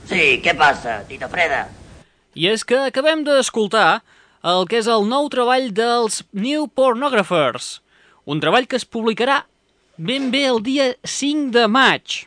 Sí, 0.07 0.39
què 0.39 0.53
passa, 0.55 1.01
Tito 1.09 1.27
Freda? 1.27 1.65
I 2.39 2.47
és 2.53 2.63
que 2.63 2.77
acabem 2.87 3.25
d'escoltar 3.27 3.99
el 4.47 4.63
que 4.71 4.79
és 4.79 4.87
el 4.87 5.03
nou 5.09 5.27
treball 5.27 5.67
dels 5.75 6.21
New 6.31 6.69
Pornographers, 6.71 7.81
un 8.23 8.39
treball 8.39 8.69
que 8.71 8.79
es 8.79 8.87
publicarà 8.87 9.41
ben 9.99 10.31
bé 10.31 10.45
el 10.47 10.63
dia 10.63 10.93
5 11.03 11.51
de 11.51 11.67
maig. 11.67 12.21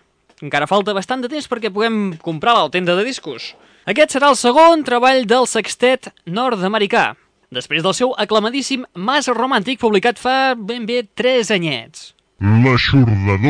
Encara 0.45 0.69
falta 0.69 0.93
bastant 0.93 1.25
de 1.25 1.33
temps 1.33 1.49
perquè 1.49 1.73
puguem 1.73 2.19
comprar 2.21 2.59
la 2.59 2.71
tenda 2.75 2.93
de 2.99 3.07
discos. 3.09 3.55
Aquest 3.89 4.13
serà 4.13 4.29
el 4.29 4.37
segon 4.37 4.85
treball 4.85 5.25
del 5.25 5.49
sextet 5.49 6.13
nord-americà, 6.29 7.15
després 7.49 7.81
del 7.83 7.97
seu 7.97 8.13
aclamadíssim 8.21 8.85
Mas 8.93 9.33
Romàntic 9.33 9.81
publicat 9.81 10.21
fa 10.21 10.53
ben 10.53 10.85
bé 10.85 11.07
3 11.17 11.57
anyets. 11.57 12.13
L'aixordador. 12.43 13.47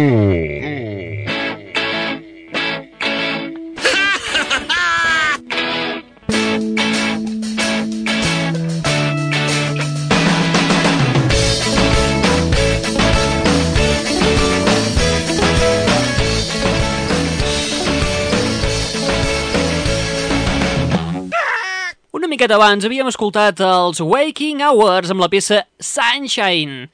Una 22.13 22.29
miqueta 22.29 22.61
abans 22.61 22.85
havíem 22.85 23.09
escoltat 23.09 23.57
els 23.65 24.05
Waking 24.05 24.61
Hours 24.61 25.09
amb 25.09 25.25
la 25.25 25.33
peça 25.33 25.65
Sunshine. 25.81 26.91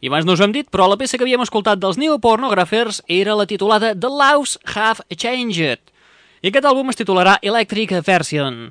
I 0.00 0.08
abans 0.10 0.26
no 0.26 0.34
us 0.36 0.40
ho 0.40 0.46
hem 0.46 0.54
dit, 0.54 0.68
però 0.70 0.86
la 0.86 0.96
peça 0.98 1.18
que 1.18 1.24
havíem 1.26 1.42
escoltat 1.42 1.80
dels 1.82 1.98
New 1.98 2.18
Pornographers 2.22 3.00
era 3.10 3.34
la 3.34 3.46
titulada 3.50 3.94
The 3.98 4.10
Laws 4.10 4.58
Have 4.74 5.02
Changed. 5.16 5.80
I 6.42 6.52
aquest 6.52 6.68
àlbum 6.70 6.92
es 6.92 6.98
titularà 7.00 7.38
Electric 7.42 7.96
Version. 8.06 8.68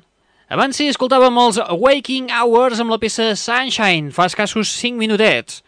Abans 0.48 0.78
sí, 0.80 0.86
escoltàvem 0.88 1.36
els 1.42 1.58
Waking 1.68 2.30
Hours 2.32 2.80
amb 2.80 2.94
la 2.94 3.00
peça 3.02 3.34
Sunshine, 3.36 4.08
fa 4.16 4.24
escassos 4.30 4.70
5 4.80 4.96
minutets, 4.96 5.60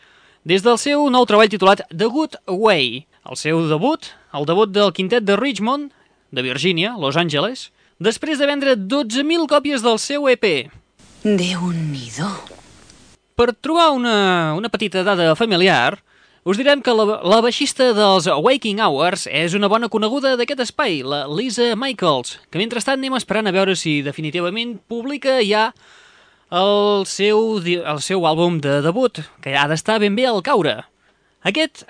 des 0.49 0.65
del 0.65 0.79
seu 0.81 1.05
nou 1.13 1.27
treball 1.29 1.53
titulat 1.53 1.83
The 1.93 2.09
Good 2.09 2.39
Way, 2.49 3.05
el 3.29 3.37
seu 3.37 3.61
debut, 3.69 4.09
el 4.33 4.49
debut 4.49 4.73
del 4.73 4.95
quintet 4.97 5.29
de 5.29 5.37
Richmond, 5.37 5.91
de 6.33 6.47
Virginia, 6.47 6.95
Los 6.97 7.21
Angeles, 7.21 7.69
després 8.01 8.41
de 8.41 8.49
vendre 8.49 8.79
12.000 8.79 9.45
còpies 9.51 9.85
del 9.85 10.01
seu 10.01 10.31
EP. 10.33 10.71
Déu-n'hi-do. 11.21 12.60
Per 13.41 13.55
trobar 13.57 13.95
una, 13.97 14.53
una 14.53 14.68
petita 14.68 15.01
dada 15.01 15.30
familiar, 15.32 16.03
us 16.45 16.59
direm 16.61 16.82
que 16.84 16.93
la, 16.93 17.22
la 17.24 17.38
baixista 17.41 17.86
dels 17.97 18.26
Waking 18.28 18.82
Hours 18.84 19.22
és 19.32 19.55
una 19.57 19.70
bona 19.72 19.88
coneguda 19.88 20.34
d'aquest 20.36 20.61
espai, 20.66 20.99
la 21.01 21.22
Lisa 21.24 21.70
Michaels, 21.72 22.34
que 22.53 22.61
mentrestant 22.61 23.01
anem 23.01 23.16
esperant 23.16 23.49
a 23.49 23.55
veure 23.57 23.78
si 23.80 24.03
definitivament 24.05 24.74
publica 24.93 25.38
ja 25.41 25.70
el 26.53 27.07
seu, 27.09 27.57
el 27.64 28.05
seu 28.05 28.28
àlbum 28.28 28.61
de 28.61 28.82
debut, 28.84 29.22
que 29.41 29.57
ha 29.57 29.64
d'estar 29.72 29.97
ben 30.05 30.20
bé 30.20 30.28
al 30.28 30.45
caure. 30.45 30.76
Aquest, 31.41 31.86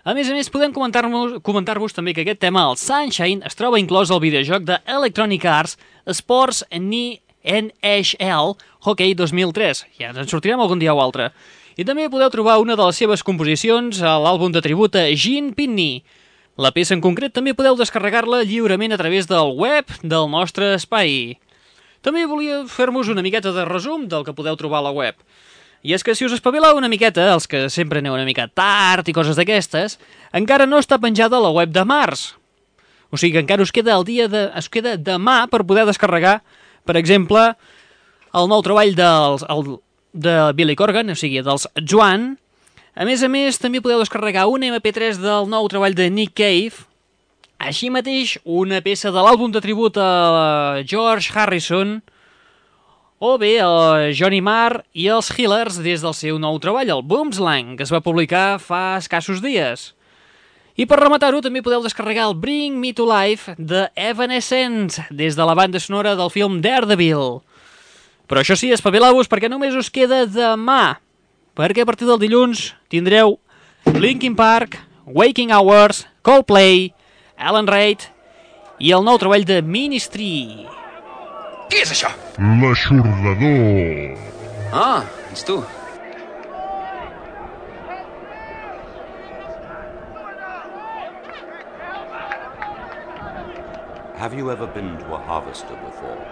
A 0.02 0.14
més 0.14 0.30
a 0.30 0.34
més, 0.34 0.50
podem 0.50 0.72
comentar-vos 0.74 1.38
comentar 1.46 1.78
també 1.94 2.14
que 2.14 2.22
aquest 2.22 2.40
tema, 2.42 2.70
el 2.70 2.76
Sunshine, 2.78 3.42
es 3.46 3.54
troba 3.54 3.78
inclòs 3.78 4.10
al 4.10 4.20
videojoc 4.20 4.62
de 4.66 4.78
Electronic 4.86 5.44
Arts 5.46 5.78
Sports 6.06 6.64
Ni 6.74 7.22
NHL 7.42 8.56
Hockey 8.86 9.14
2003. 9.14 9.86
Ja 9.98 10.08
ens 10.10 10.18
en 10.18 10.28
sortirem 10.28 10.60
algun 10.60 10.78
dia 10.78 10.94
o 10.94 11.00
altre. 11.00 11.32
I 11.72 11.86
també 11.88 12.10
podeu 12.12 12.28
trobar 12.28 12.58
una 12.60 12.74
de 12.76 12.84
les 12.84 12.98
seves 13.00 13.22
composicions 13.24 14.02
a 14.04 14.18
l'àlbum 14.20 14.52
de 14.52 14.60
tribut 14.60 14.96
a 14.98 15.06
Gene 15.16 15.54
Pitney. 15.56 16.02
La 16.60 16.68
peça 16.76 16.92
en 16.92 17.00
concret 17.00 17.32
també 17.32 17.54
podeu 17.56 17.78
descarregar-la 17.78 18.42
lliurement 18.44 18.92
a 18.92 18.98
través 19.00 19.24
del 19.30 19.54
web 19.56 19.88
del 20.02 20.28
nostre 20.28 20.74
espai. 20.76 21.38
També 22.04 22.26
volia 22.28 22.66
fer-vos 22.68 23.08
una 23.08 23.24
miqueta 23.24 23.54
de 23.56 23.64
resum 23.64 24.04
del 24.10 24.26
que 24.26 24.34
podeu 24.36 24.58
trobar 24.60 24.82
a 24.82 24.86
la 24.90 24.92
web. 24.92 25.16
I 25.82 25.94
és 25.96 26.04
que 26.04 26.12
si 26.14 26.26
us 26.26 26.34
espavileu 26.36 26.76
una 26.76 26.90
miqueta, 26.92 27.24
els 27.32 27.48
que 27.48 27.64
sempre 27.72 28.02
aneu 28.02 28.12
una 28.14 28.28
mica 28.28 28.44
tard 28.52 29.08
i 29.08 29.14
coses 29.16 29.38
d'aquestes, 29.38 29.96
encara 30.36 30.68
no 30.68 30.78
està 30.82 31.00
penjada 31.00 31.40
a 31.40 31.44
la 31.46 31.54
web 31.56 31.72
de 31.72 31.86
març. 31.88 32.34
O 33.08 33.16
sigui 33.16 33.32
que 33.38 33.42
encara 33.46 33.64
us 33.64 33.72
queda 33.72 33.96
el 33.96 34.04
dia 34.04 34.28
de, 34.28 34.50
us 34.58 34.68
queda 34.68 34.98
demà 35.00 35.46
per 35.48 35.64
poder 35.64 35.86
descarregar, 35.88 36.42
per 36.84 36.98
exemple, 37.00 37.54
el 38.36 38.52
nou 38.52 38.60
treball 38.64 38.94
dels, 38.98 39.42
el, 39.48 39.80
de 40.12 40.52
Billy 40.54 40.76
Corgan, 40.76 41.10
o 41.10 41.16
sigui, 41.18 41.42
dels 41.44 41.66
Joan. 41.80 42.36
A 42.94 43.06
més 43.08 43.22
a 43.24 43.28
més, 43.32 43.58
també 43.60 43.80
podeu 43.80 44.00
descarregar 44.02 44.46
un 44.52 44.64
MP3 44.68 45.20
del 45.20 45.48
nou 45.48 45.68
treball 45.72 45.96
de 45.96 46.10
Nick 46.12 46.36
Cave, 46.36 46.84
així 47.62 47.92
mateix 47.94 48.36
una 48.44 48.80
peça 48.82 49.12
de 49.14 49.22
l'àlbum 49.22 49.52
de 49.54 49.60
tribut 49.62 49.96
a 49.96 50.82
George 50.82 51.30
Harrison, 51.30 52.00
o 53.22 53.36
bé 53.38 53.52
el 53.62 54.10
Johnny 54.18 54.40
Marr 54.42 54.80
i 54.98 55.06
els 55.06 55.28
Healers 55.30 55.76
des 55.78 56.02
del 56.02 56.14
seu 56.18 56.40
nou 56.42 56.58
treball, 56.58 56.90
el 56.90 57.04
Boomslang, 57.06 57.76
que 57.78 57.86
es 57.86 57.92
va 57.94 58.02
publicar 58.02 58.58
fa 58.58 58.98
escassos 58.98 59.38
dies. 59.44 59.92
I 60.74 60.88
per 60.90 60.98
rematar-ho 60.98 61.38
també 61.44 61.62
podeu 61.62 61.84
descarregar 61.84 62.26
el 62.26 62.34
Bring 62.34 62.80
Me 62.82 62.90
to 62.96 63.06
Life 63.06 63.54
de 63.58 63.84
Evanescence 63.94 65.06
des 65.14 65.38
de 65.38 65.46
la 65.46 65.54
banda 65.54 65.78
sonora 65.78 66.16
del 66.18 66.34
film 66.34 66.58
Daredevil. 66.64 67.44
Però 68.30 68.40
això 68.42 68.56
sí, 68.58 68.70
espavileu-vos 68.72 69.28
perquè 69.28 69.50
només 69.50 69.74
us 69.78 69.90
queda 69.92 70.24
demà, 70.26 70.98
perquè 71.58 71.84
a 71.84 71.88
partir 71.88 72.08
del 72.08 72.20
dilluns 72.22 72.72
tindreu 72.92 73.38
Linkin 73.92 74.36
Park, 74.38 74.78
Waking 75.06 75.52
Hours, 75.52 76.06
Coldplay, 76.22 76.92
Alan 77.36 77.66
Reid 77.66 78.06
i 78.78 78.92
el 78.94 79.04
nou 79.04 79.18
treball 79.18 79.44
de 79.46 79.60
Ministry. 79.62 80.66
Què 81.72 81.82
és 81.82 81.92
això? 81.94 82.10
L'aixordador. 82.38 84.18
Ah, 84.72 85.04
ets 85.32 85.44
tu. 85.44 85.62
Have 94.22 94.34
you 94.34 94.52
ever 94.52 94.68
been 94.68 94.96
to 94.98 95.14
a 95.14 95.18
harvester 95.18 95.74
before? 95.84 96.31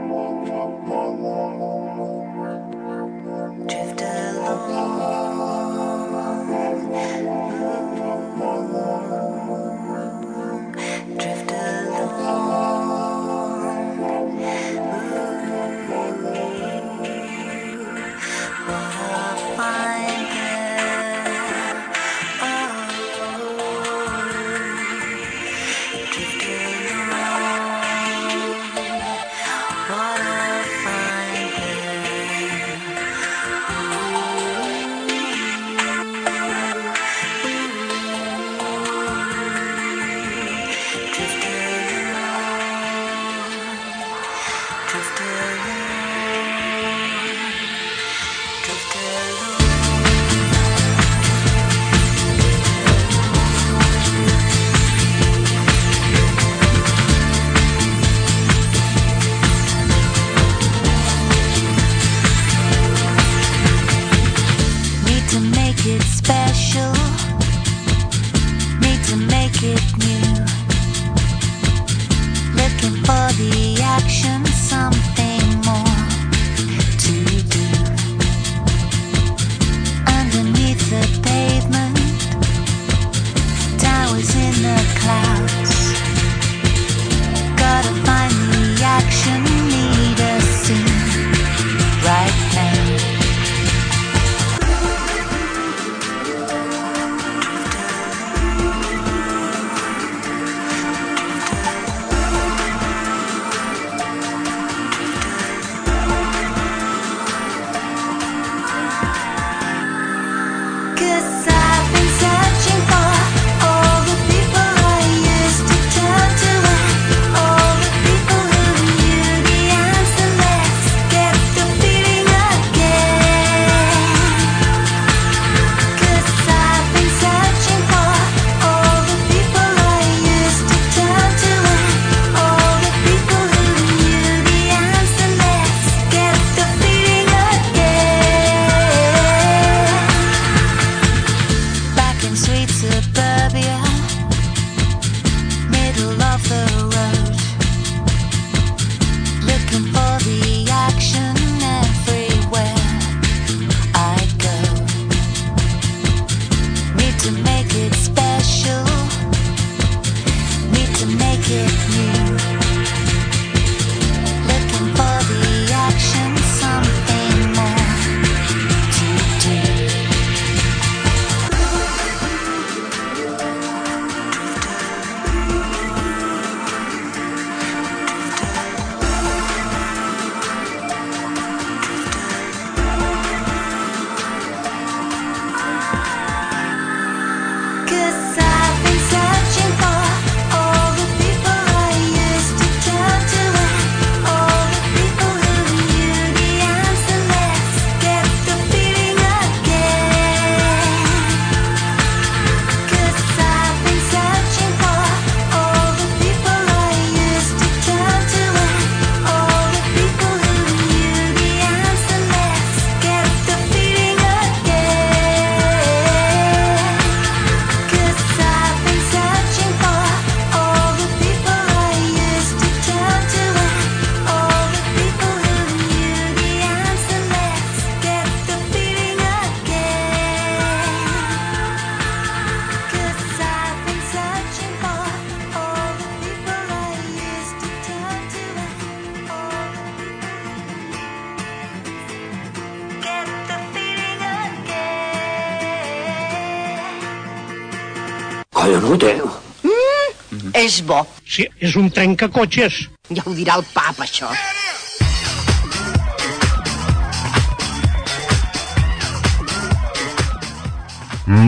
És 250.61 250.81
bo. 250.85 251.01
Sí, 251.25 251.47
és 251.59 251.75
un 251.79 251.89
trencacotxes. 251.89 252.81
Ja 253.09 253.23
ho 253.25 253.33
dirà 253.37 253.57
el 253.59 253.65
pap, 253.73 254.01
això. 254.05 254.29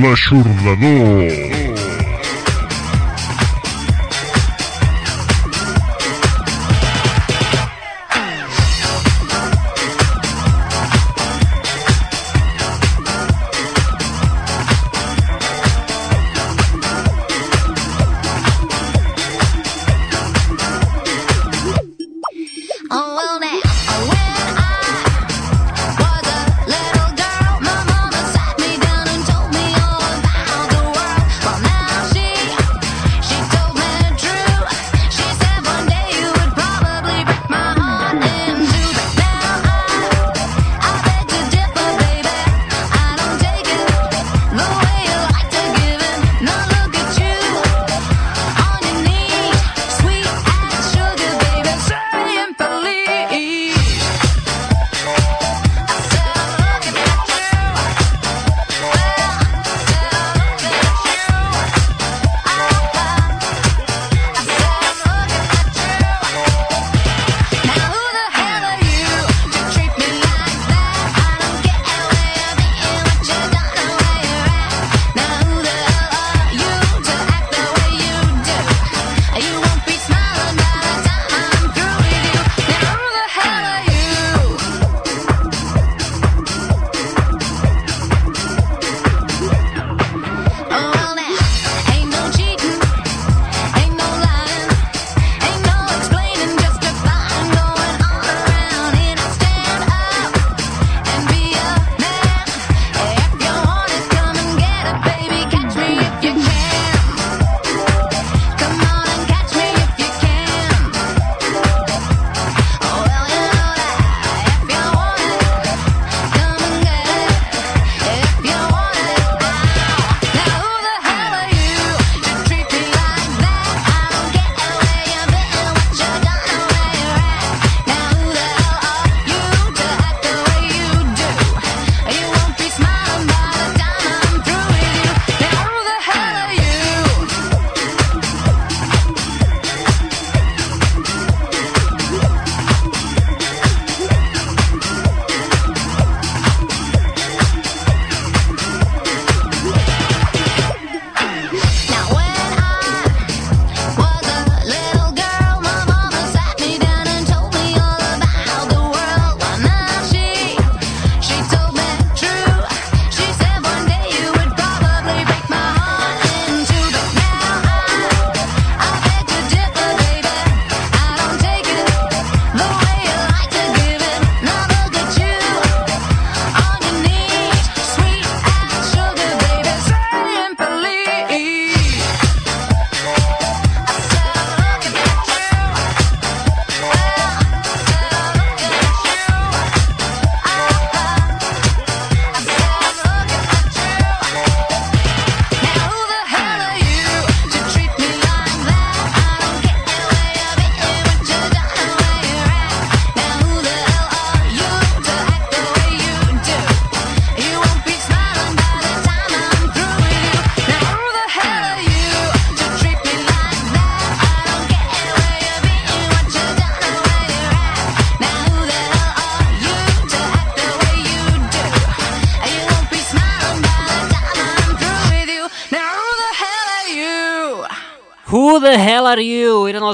L'aixordador. 0.02 1.53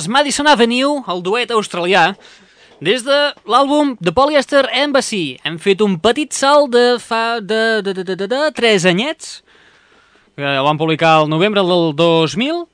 Madison 0.09 0.47
Avenue, 0.49 1.03
el 1.07 1.21
duet 1.23 1.51
australià. 1.53 2.15
Des 2.81 3.03
de 3.05 3.17
l'àlbum 3.45 3.93
The 3.99 4.11
Polyester 4.15 4.63
Embassy 4.73 5.37
hem 5.45 5.59
fet 5.61 5.83
un 5.85 5.97
petit 6.01 6.33
salt 6.33 6.71
de 6.73 6.97
fa 7.03 7.39
de, 7.39 7.81
de, 7.85 7.93
de, 7.93 8.03
de, 8.07 8.15
de, 8.15 8.27
de 8.31 8.39
3 8.55 8.87
anyets, 8.89 9.39
que 10.39 10.47
el 10.47 10.63
van 10.65 10.79
publicar 10.79 11.19
al 11.19 11.29
novembre 11.29 11.61
del 11.67 11.93
2000. 11.99 12.65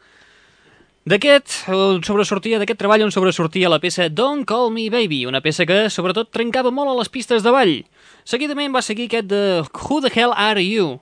D'aquest 1.06 1.60
sobresortia, 2.06 2.58
d'aquest 2.62 2.80
treball 2.82 3.04
on 3.06 3.12
sobresortia 3.14 3.70
la 3.70 3.82
peça 3.82 4.08
Don't 4.10 4.48
Call 4.50 4.72
Me 4.74 4.88
Baby, 4.94 5.26
una 5.30 5.42
peça 5.42 5.68
que 5.70 5.84
sobretot 5.94 6.32
trencava 6.34 6.72
molt 6.74 6.94
a 6.94 6.98
les 6.98 7.12
pistes 7.14 7.46
de 7.46 7.54
ball. 7.54 7.76
Seguidament 8.26 8.74
va 8.74 8.82
seguir 8.86 9.10
aquest 9.10 9.30
de 9.30 9.44
Who 9.68 10.00
the 10.02 10.14
Hell 10.14 10.34
Are 10.34 10.64
You? 10.64 11.02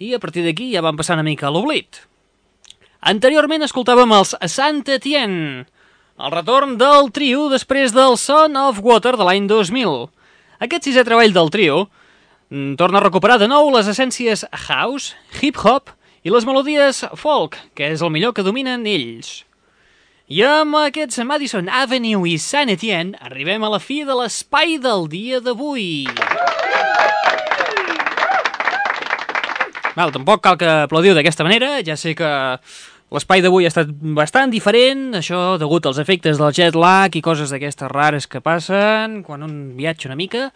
I 0.00 0.12
a 0.16 0.20
partir 0.20 0.44
d'aquí 0.44 0.72
ja 0.74 0.84
van 0.84 0.98
passar 0.98 1.16
una 1.16 1.24
mica 1.24 1.48
a 1.48 1.52
l'oblit. 1.54 2.07
Anteriorment 2.98 3.62
escoltàvem 3.62 4.10
els 4.16 4.32
Saint 4.50 4.82
Etienne, 4.90 5.66
el 6.18 6.32
retorn 6.34 6.74
del 6.80 7.12
trio 7.14 7.44
després 7.52 7.92
del 7.94 8.16
Son 8.18 8.56
of 8.58 8.80
Water 8.82 9.12
de 9.14 9.22
l'any 9.22 9.46
2000. 9.46 10.08
Aquest 10.66 10.88
sisè 10.88 11.04
treball 11.06 11.30
del 11.30 11.52
trio 11.54 11.84
mm, 12.50 12.74
torna 12.74 12.98
a 12.98 13.04
recuperar 13.04 13.38
de 13.38 13.46
nou 13.46 13.70
les 13.70 13.86
essències 13.86 14.42
house, 14.66 15.14
hip-hop 15.38 15.94
i 16.26 16.34
les 16.34 16.44
melodies 16.48 17.04
folk, 17.14 17.54
que 17.78 17.86
és 17.94 18.02
el 18.02 18.10
millor 18.10 18.34
que 18.34 18.42
dominen 18.42 18.82
ells. 18.82 19.44
I 20.26 20.42
amb 20.42 20.82
aquests 20.82 21.22
Madison 21.22 21.70
Avenue 21.70 22.26
i 22.26 22.34
Saint 22.42 22.74
Etienne 22.74 23.14
arribem 23.22 23.62
a 23.62 23.70
la 23.76 23.78
fi 23.78 24.02
de 24.02 24.18
l'espai 24.18 24.74
del 24.82 25.06
dia 25.06 25.38
d'avui. 25.38 26.02
Val, 29.98 30.12
tampoc 30.14 30.44
cal 30.44 30.54
que 30.54 30.68
aplaudiu 30.84 31.10
d'aquesta 31.16 31.42
manera, 31.42 31.80
ja 31.82 31.96
sé 31.98 32.12
que 32.14 32.28
l'espai 33.10 33.40
d'avui 33.42 33.66
ha 33.66 33.70
estat 33.72 33.88
bastant 34.14 34.52
diferent, 34.52 35.08
això 35.18 35.56
degut 35.58 35.88
als 35.88 35.98
efectes 35.98 36.38
del 36.38 36.52
jet 36.54 36.76
lag 36.78 37.16
i 37.18 37.22
coses 37.24 37.50
d'aquestes 37.50 37.90
rares 37.90 38.28
que 38.30 38.38
passen 38.44 39.24
quan 39.26 39.42
un 39.42 39.56
viatja 39.74 40.06
una 40.06 40.18
mica. 40.20 40.52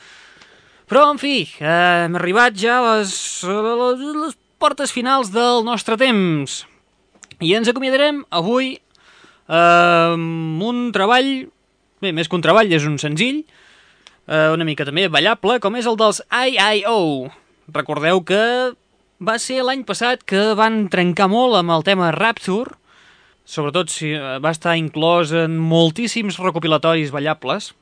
Però, 0.86 1.08
en 1.10 1.18
fi, 1.18 1.40
eh, 1.58 2.04
hem 2.04 2.14
arribat 2.20 2.54
ja 2.60 2.76
a 2.78 2.84
les, 3.00 3.14
a 3.48 3.56
les, 3.80 4.36
portes 4.62 4.94
finals 4.94 5.32
del 5.34 5.64
nostre 5.66 5.96
temps. 5.98 6.60
I 7.42 7.56
ens 7.58 7.70
acomiadarem 7.72 8.20
avui 8.30 8.76
eh, 8.76 9.56
amb 9.56 10.62
un 10.62 10.84
treball, 10.94 11.32
bé, 11.98 12.12
més 12.14 12.30
que 12.30 12.38
un 12.38 12.46
treball, 12.46 12.70
és 12.70 12.86
un 12.86 12.94
senzill, 13.02 13.42
eh, 14.28 14.52
una 14.54 14.68
mica 14.68 14.86
també 14.86 15.08
ballable, 15.10 15.58
com 15.58 15.80
és 15.80 15.90
el 15.90 15.98
dels 15.98 16.22
I.I.O. 16.30 17.26
Recordeu 17.74 18.22
que 18.28 18.42
va 19.22 19.38
ser 19.38 19.62
l'any 19.62 19.84
passat 19.86 20.24
que 20.26 20.52
van 20.58 20.88
trencar 20.90 21.28
molt 21.30 21.54
amb 21.60 21.72
el 21.74 21.84
tema 21.86 22.10
Rapture, 22.14 22.74
sobretot 23.46 23.92
si 23.92 24.12
eh, 24.16 24.38
va 24.42 24.50
estar 24.54 24.74
inclòs 24.78 25.32
en 25.44 25.54
moltíssims 25.58 26.40
recopilatoris 26.42 27.12
ballables. 27.14 27.72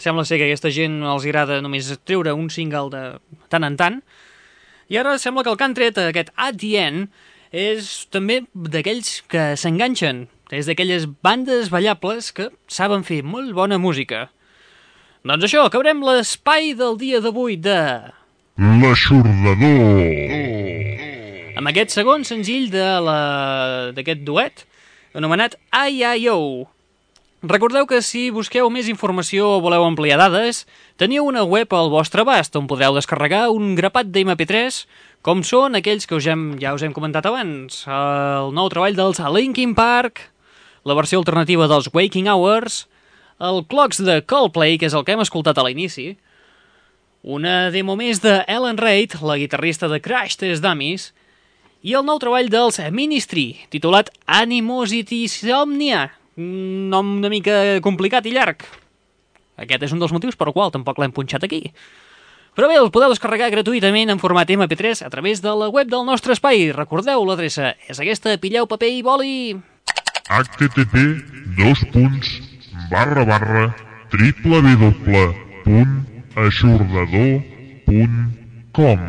Sembla 0.00 0.26
ser 0.28 0.38
que 0.38 0.46
aquesta 0.46 0.70
gent 0.72 1.00
els 1.02 1.24
agrada 1.26 1.60
només 1.64 1.88
treure 2.04 2.36
un 2.36 2.50
single 2.52 2.92
de 2.92 3.04
tant 3.52 3.66
en 3.66 3.78
tant. 3.80 4.00
I 4.90 5.00
ara 5.00 5.16
sembla 5.22 5.44
que 5.46 5.52
el 5.52 5.58
que 5.58 5.66
han 5.66 5.76
tret, 5.76 5.98
aquest 5.98 6.32
At 6.36 6.60
the 6.60 6.76
End, 6.78 7.08
és 7.50 8.06
també 8.12 8.42
d'aquells 8.54 9.20
que 9.30 9.54
s'enganxen. 9.58 10.28
És 10.50 10.66
d'aquelles 10.66 11.06
bandes 11.22 11.70
ballables 11.70 12.32
que 12.34 12.50
saben 12.70 13.04
fer 13.06 13.22
molt 13.22 13.54
bona 13.54 13.78
música. 13.78 14.28
Doncs 15.26 15.46
això, 15.46 15.66
acabarem 15.66 16.02
l'espai 16.04 16.74
del 16.78 16.98
dia 16.98 17.20
d'avui 17.22 17.58
de... 17.60 17.78
L'aixordador. 18.60 20.02
Amb 21.56 21.70
aquest 21.70 21.94
segon 21.94 22.26
senzill 22.28 22.66
d'aquest 22.68 24.20
duet, 24.26 24.66
anomenat 25.16 25.56
I.I.O. 25.72 26.68
Recordeu 27.40 27.88
que 27.88 28.02
si 28.04 28.26
busqueu 28.28 28.68
més 28.68 28.90
informació 28.92 29.48
o 29.54 29.62
voleu 29.64 29.86
ampliar 29.86 30.20
dades, 30.20 30.66
teniu 31.00 31.24
una 31.24 31.40
web 31.48 31.72
al 31.72 31.88
vostre 31.88 32.20
abast 32.20 32.60
on 32.60 32.68
podreu 32.68 32.92
descarregar 32.92 33.46
un 33.48 33.72
grapat 33.80 34.12
d'MP3 34.12 34.84
com 35.24 35.40
són 35.40 35.80
aquells 35.80 36.04
que 36.04 36.20
us 36.20 36.28
hem, 36.28 36.60
ja 36.60 36.76
us 36.76 36.84
hem 36.84 36.92
comentat 36.92 37.24
abans, 37.32 37.86
el 37.88 38.52
nou 38.52 38.68
treball 38.68 38.92
dels 38.92 39.24
Linkin 39.24 39.72
Park, 39.72 40.26
la 40.84 41.00
versió 41.00 41.24
alternativa 41.24 41.64
dels 41.64 41.88
Waking 41.96 42.28
Hours, 42.28 42.84
el 43.40 43.64
Clocks 43.72 44.04
de 44.04 44.20
Coldplay, 44.20 44.76
que 44.76 44.92
és 44.92 44.92
el 44.92 45.08
que 45.08 45.16
hem 45.16 45.24
escoltat 45.24 45.56
a 45.56 45.64
l'inici, 45.64 46.10
una 47.22 47.70
demo 47.70 47.96
més 47.96 48.20
de 48.20 48.44
Ellen 48.48 48.78
Reid, 48.78 49.18
la 49.22 49.36
guitarrista 49.36 49.88
de 49.88 50.00
Crash 50.00 50.38
Test 50.40 50.62
Dummies, 50.64 51.12
i 51.82 51.94
el 51.96 52.04
nou 52.04 52.18
treball 52.20 52.48
dels 52.52 52.80
Ministry, 52.92 53.56
titulat 53.72 54.10
Animosity 54.26 55.28
Somnia, 55.28 56.10
un 56.36 56.90
nom 56.92 57.16
una 57.18 57.28
mica 57.32 57.80
complicat 57.84 58.26
i 58.26 58.34
llarg. 58.36 58.64
Aquest 59.60 59.82
és 59.84 59.92
un 59.92 60.00
dels 60.00 60.12
motius 60.12 60.36
per 60.36 60.48
al 60.48 60.54
qual 60.56 60.72
tampoc 60.72 60.98
l'hem 61.00 61.12
punxat 61.12 61.44
aquí. 61.44 61.72
Però 62.56 62.66
bé, 62.68 62.76
el 62.80 62.90
podeu 62.90 63.12
descarregar 63.12 63.50
gratuïtament 63.52 64.10
en 64.10 64.18
format 64.18 64.48
MP3 64.50 65.04
a 65.06 65.10
través 65.12 65.40
de 65.44 65.52
la 65.54 65.68
web 65.70 65.88
del 65.88 66.04
nostre 66.04 66.32
espai. 66.34 66.72
Recordeu, 66.74 67.24
l'adreça 67.28 67.74
és 67.88 68.00
aquesta, 68.00 68.36
pilleu 68.40 68.66
paper 68.66 68.90
i 68.90 69.02
boli... 69.06 69.34
http 70.30 70.94
dos 71.58 71.80
punts 71.92 72.40
barra 72.90 73.24
barra 73.26 73.74
www.aixordador.com 76.40 79.00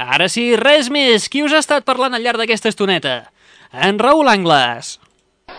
Ara 0.00 0.28
sí, 0.32 0.56
res 0.56 0.88
més. 0.90 1.28
Qui 1.30 1.42
us 1.44 1.52
ha 1.54 1.60
estat 1.60 1.84
parlant 1.86 2.14
al 2.16 2.22
llarg 2.24 2.40
d'aquesta 2.40 2.70
estoneta? 2.72 3.30
En 3.70 3.98
Raül 4.00 4.28
Angles. 4.32 4.96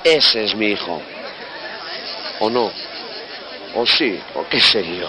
Ese 0.04 0.44
es 0.46 0.56
mi 0.56 0.72
hijo. 0.74 1.00
¿O 2.42 2.50
no? 2.50 2.72
¿O 3.76 3.86
sí? 3.86 4.20
¿O 4.36 4.44
qué 4.50 4.60
sé 4.60 4.84
yo? 4.98 5.08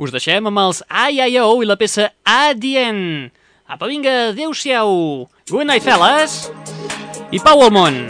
Us 0.00 0.14
deixem 0.14 0.46
amb 0.48 0.62
els 0.62 0.80
I.I.O. 0.88 1.58
i 1.60 1.66
la 1.68 1.76
peça 1.76 2.12
Adient. 2.24 3.28
Apa, 3.66 3.90
vinga, 3.90 4.30
adeu-siau. 4.30 5.26
Good 5.50 5.66
night, 5.66 5.84
fellas. 5.84 6.46
I 7.34 7.42
pau 7.42 7.60
al 7.66 7.74
món. 7.74 8.06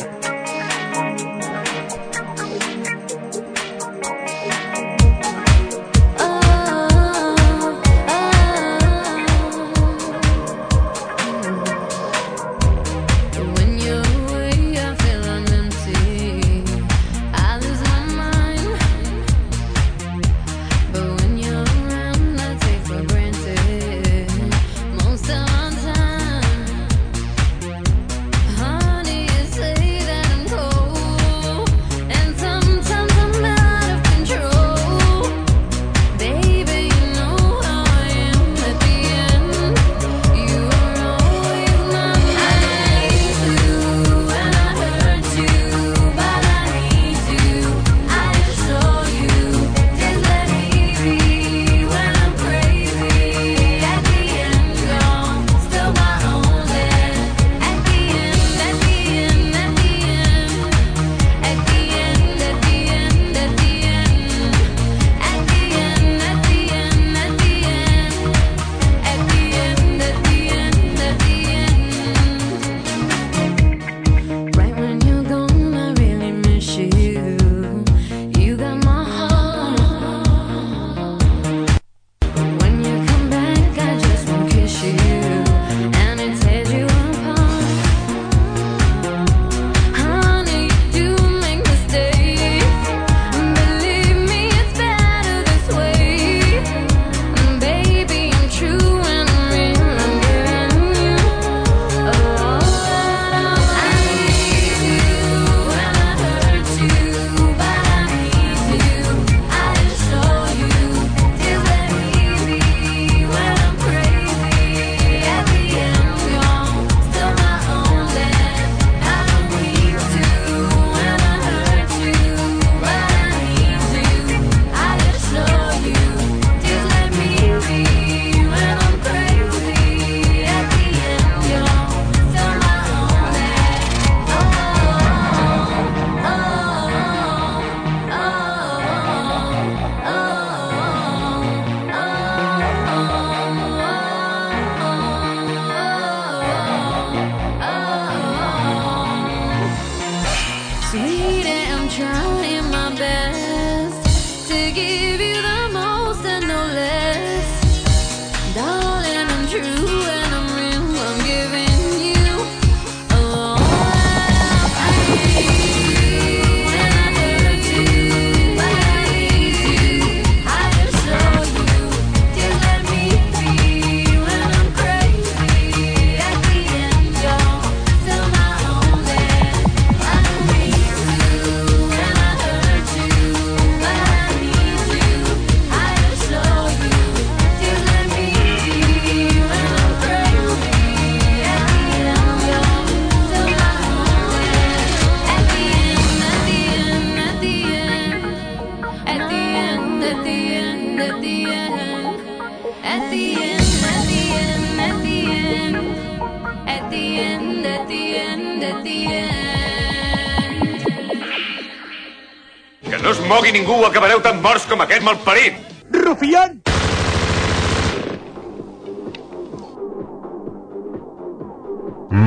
Mogui 213.30 213.52
ningú, 213.54 213.84
acabareu 213.86 214.20
tan 214.20 214.42
morts 214.42 214.66
com 214.66 214.80
aquest 214.82 215.04
malparit. 215.06 215.54
Rufián! 215.94 216.58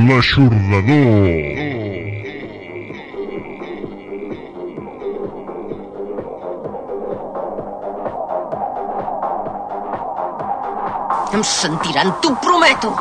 L'aixordador. 0.08 1.74
Em 11.34 11.42
sentiran, 11.42 12.14
t'ho 12.22 12.32
prometo. 12.40 12.94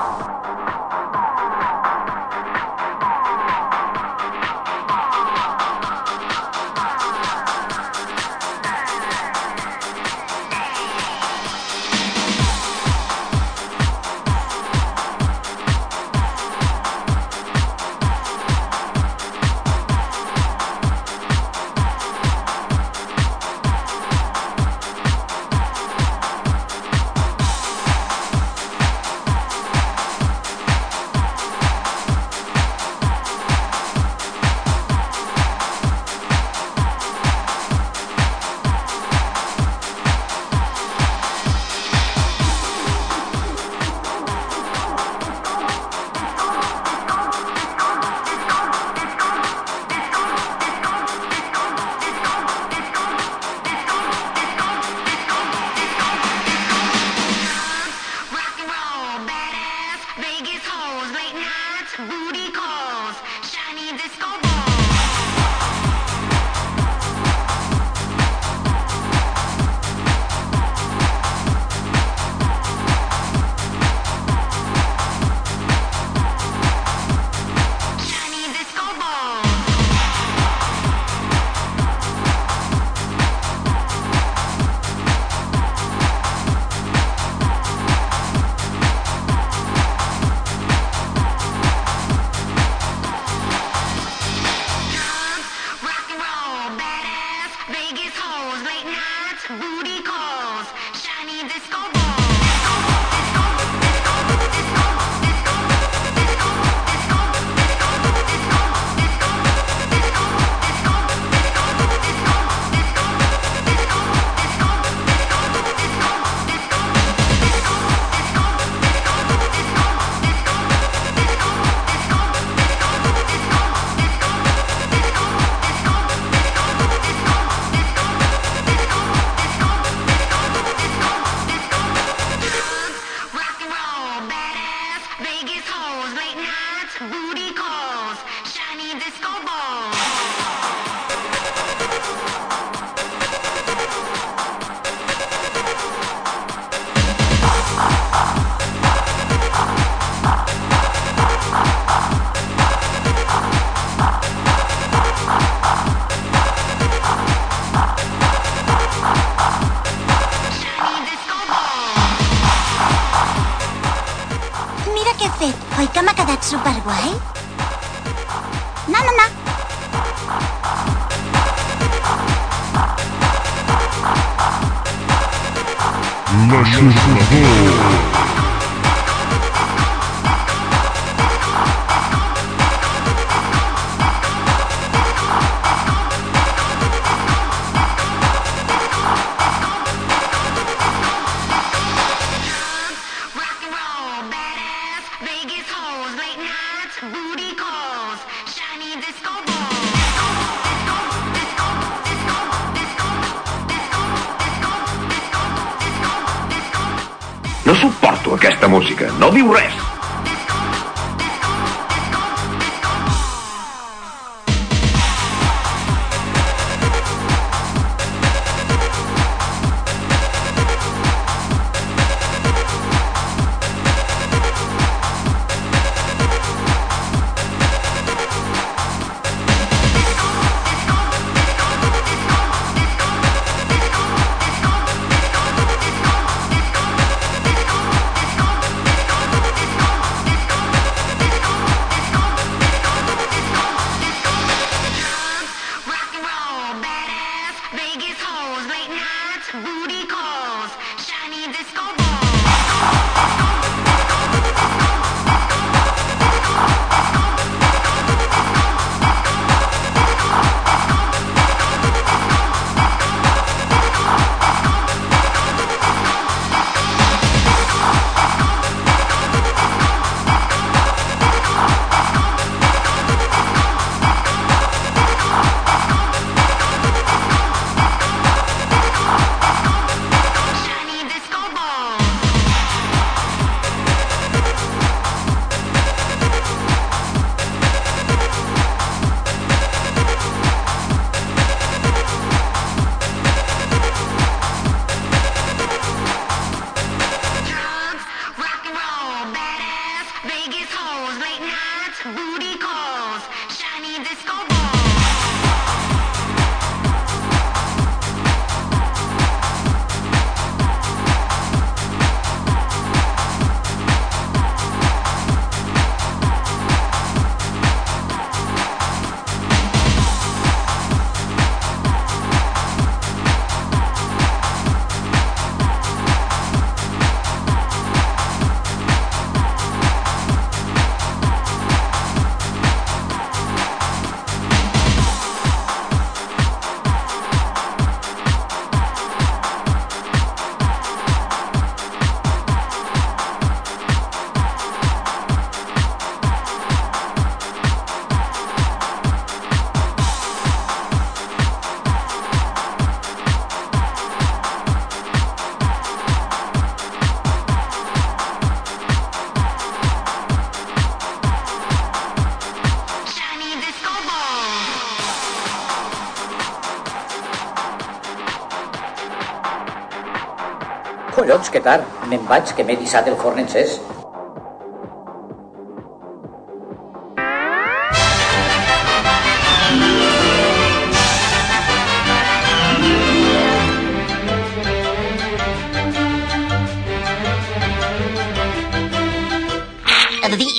Collons, 371.44 371.49
que 371.49 371.60
tard. 371.60 371.84
Me'n 372.07 372.24
vaig, 372.28 372.53
que 372.56 372.64
m'he 372.64 372.78
dissat 372.80 373.07
el 373.07 373.18
forn 373.18 373.40
encès. 373.44 373.80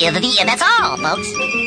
The, 0.05 0.11
the, 0.21 0.45
that's 0.45 0.61
all, 0.61 0.97
folks. 0.97 1.64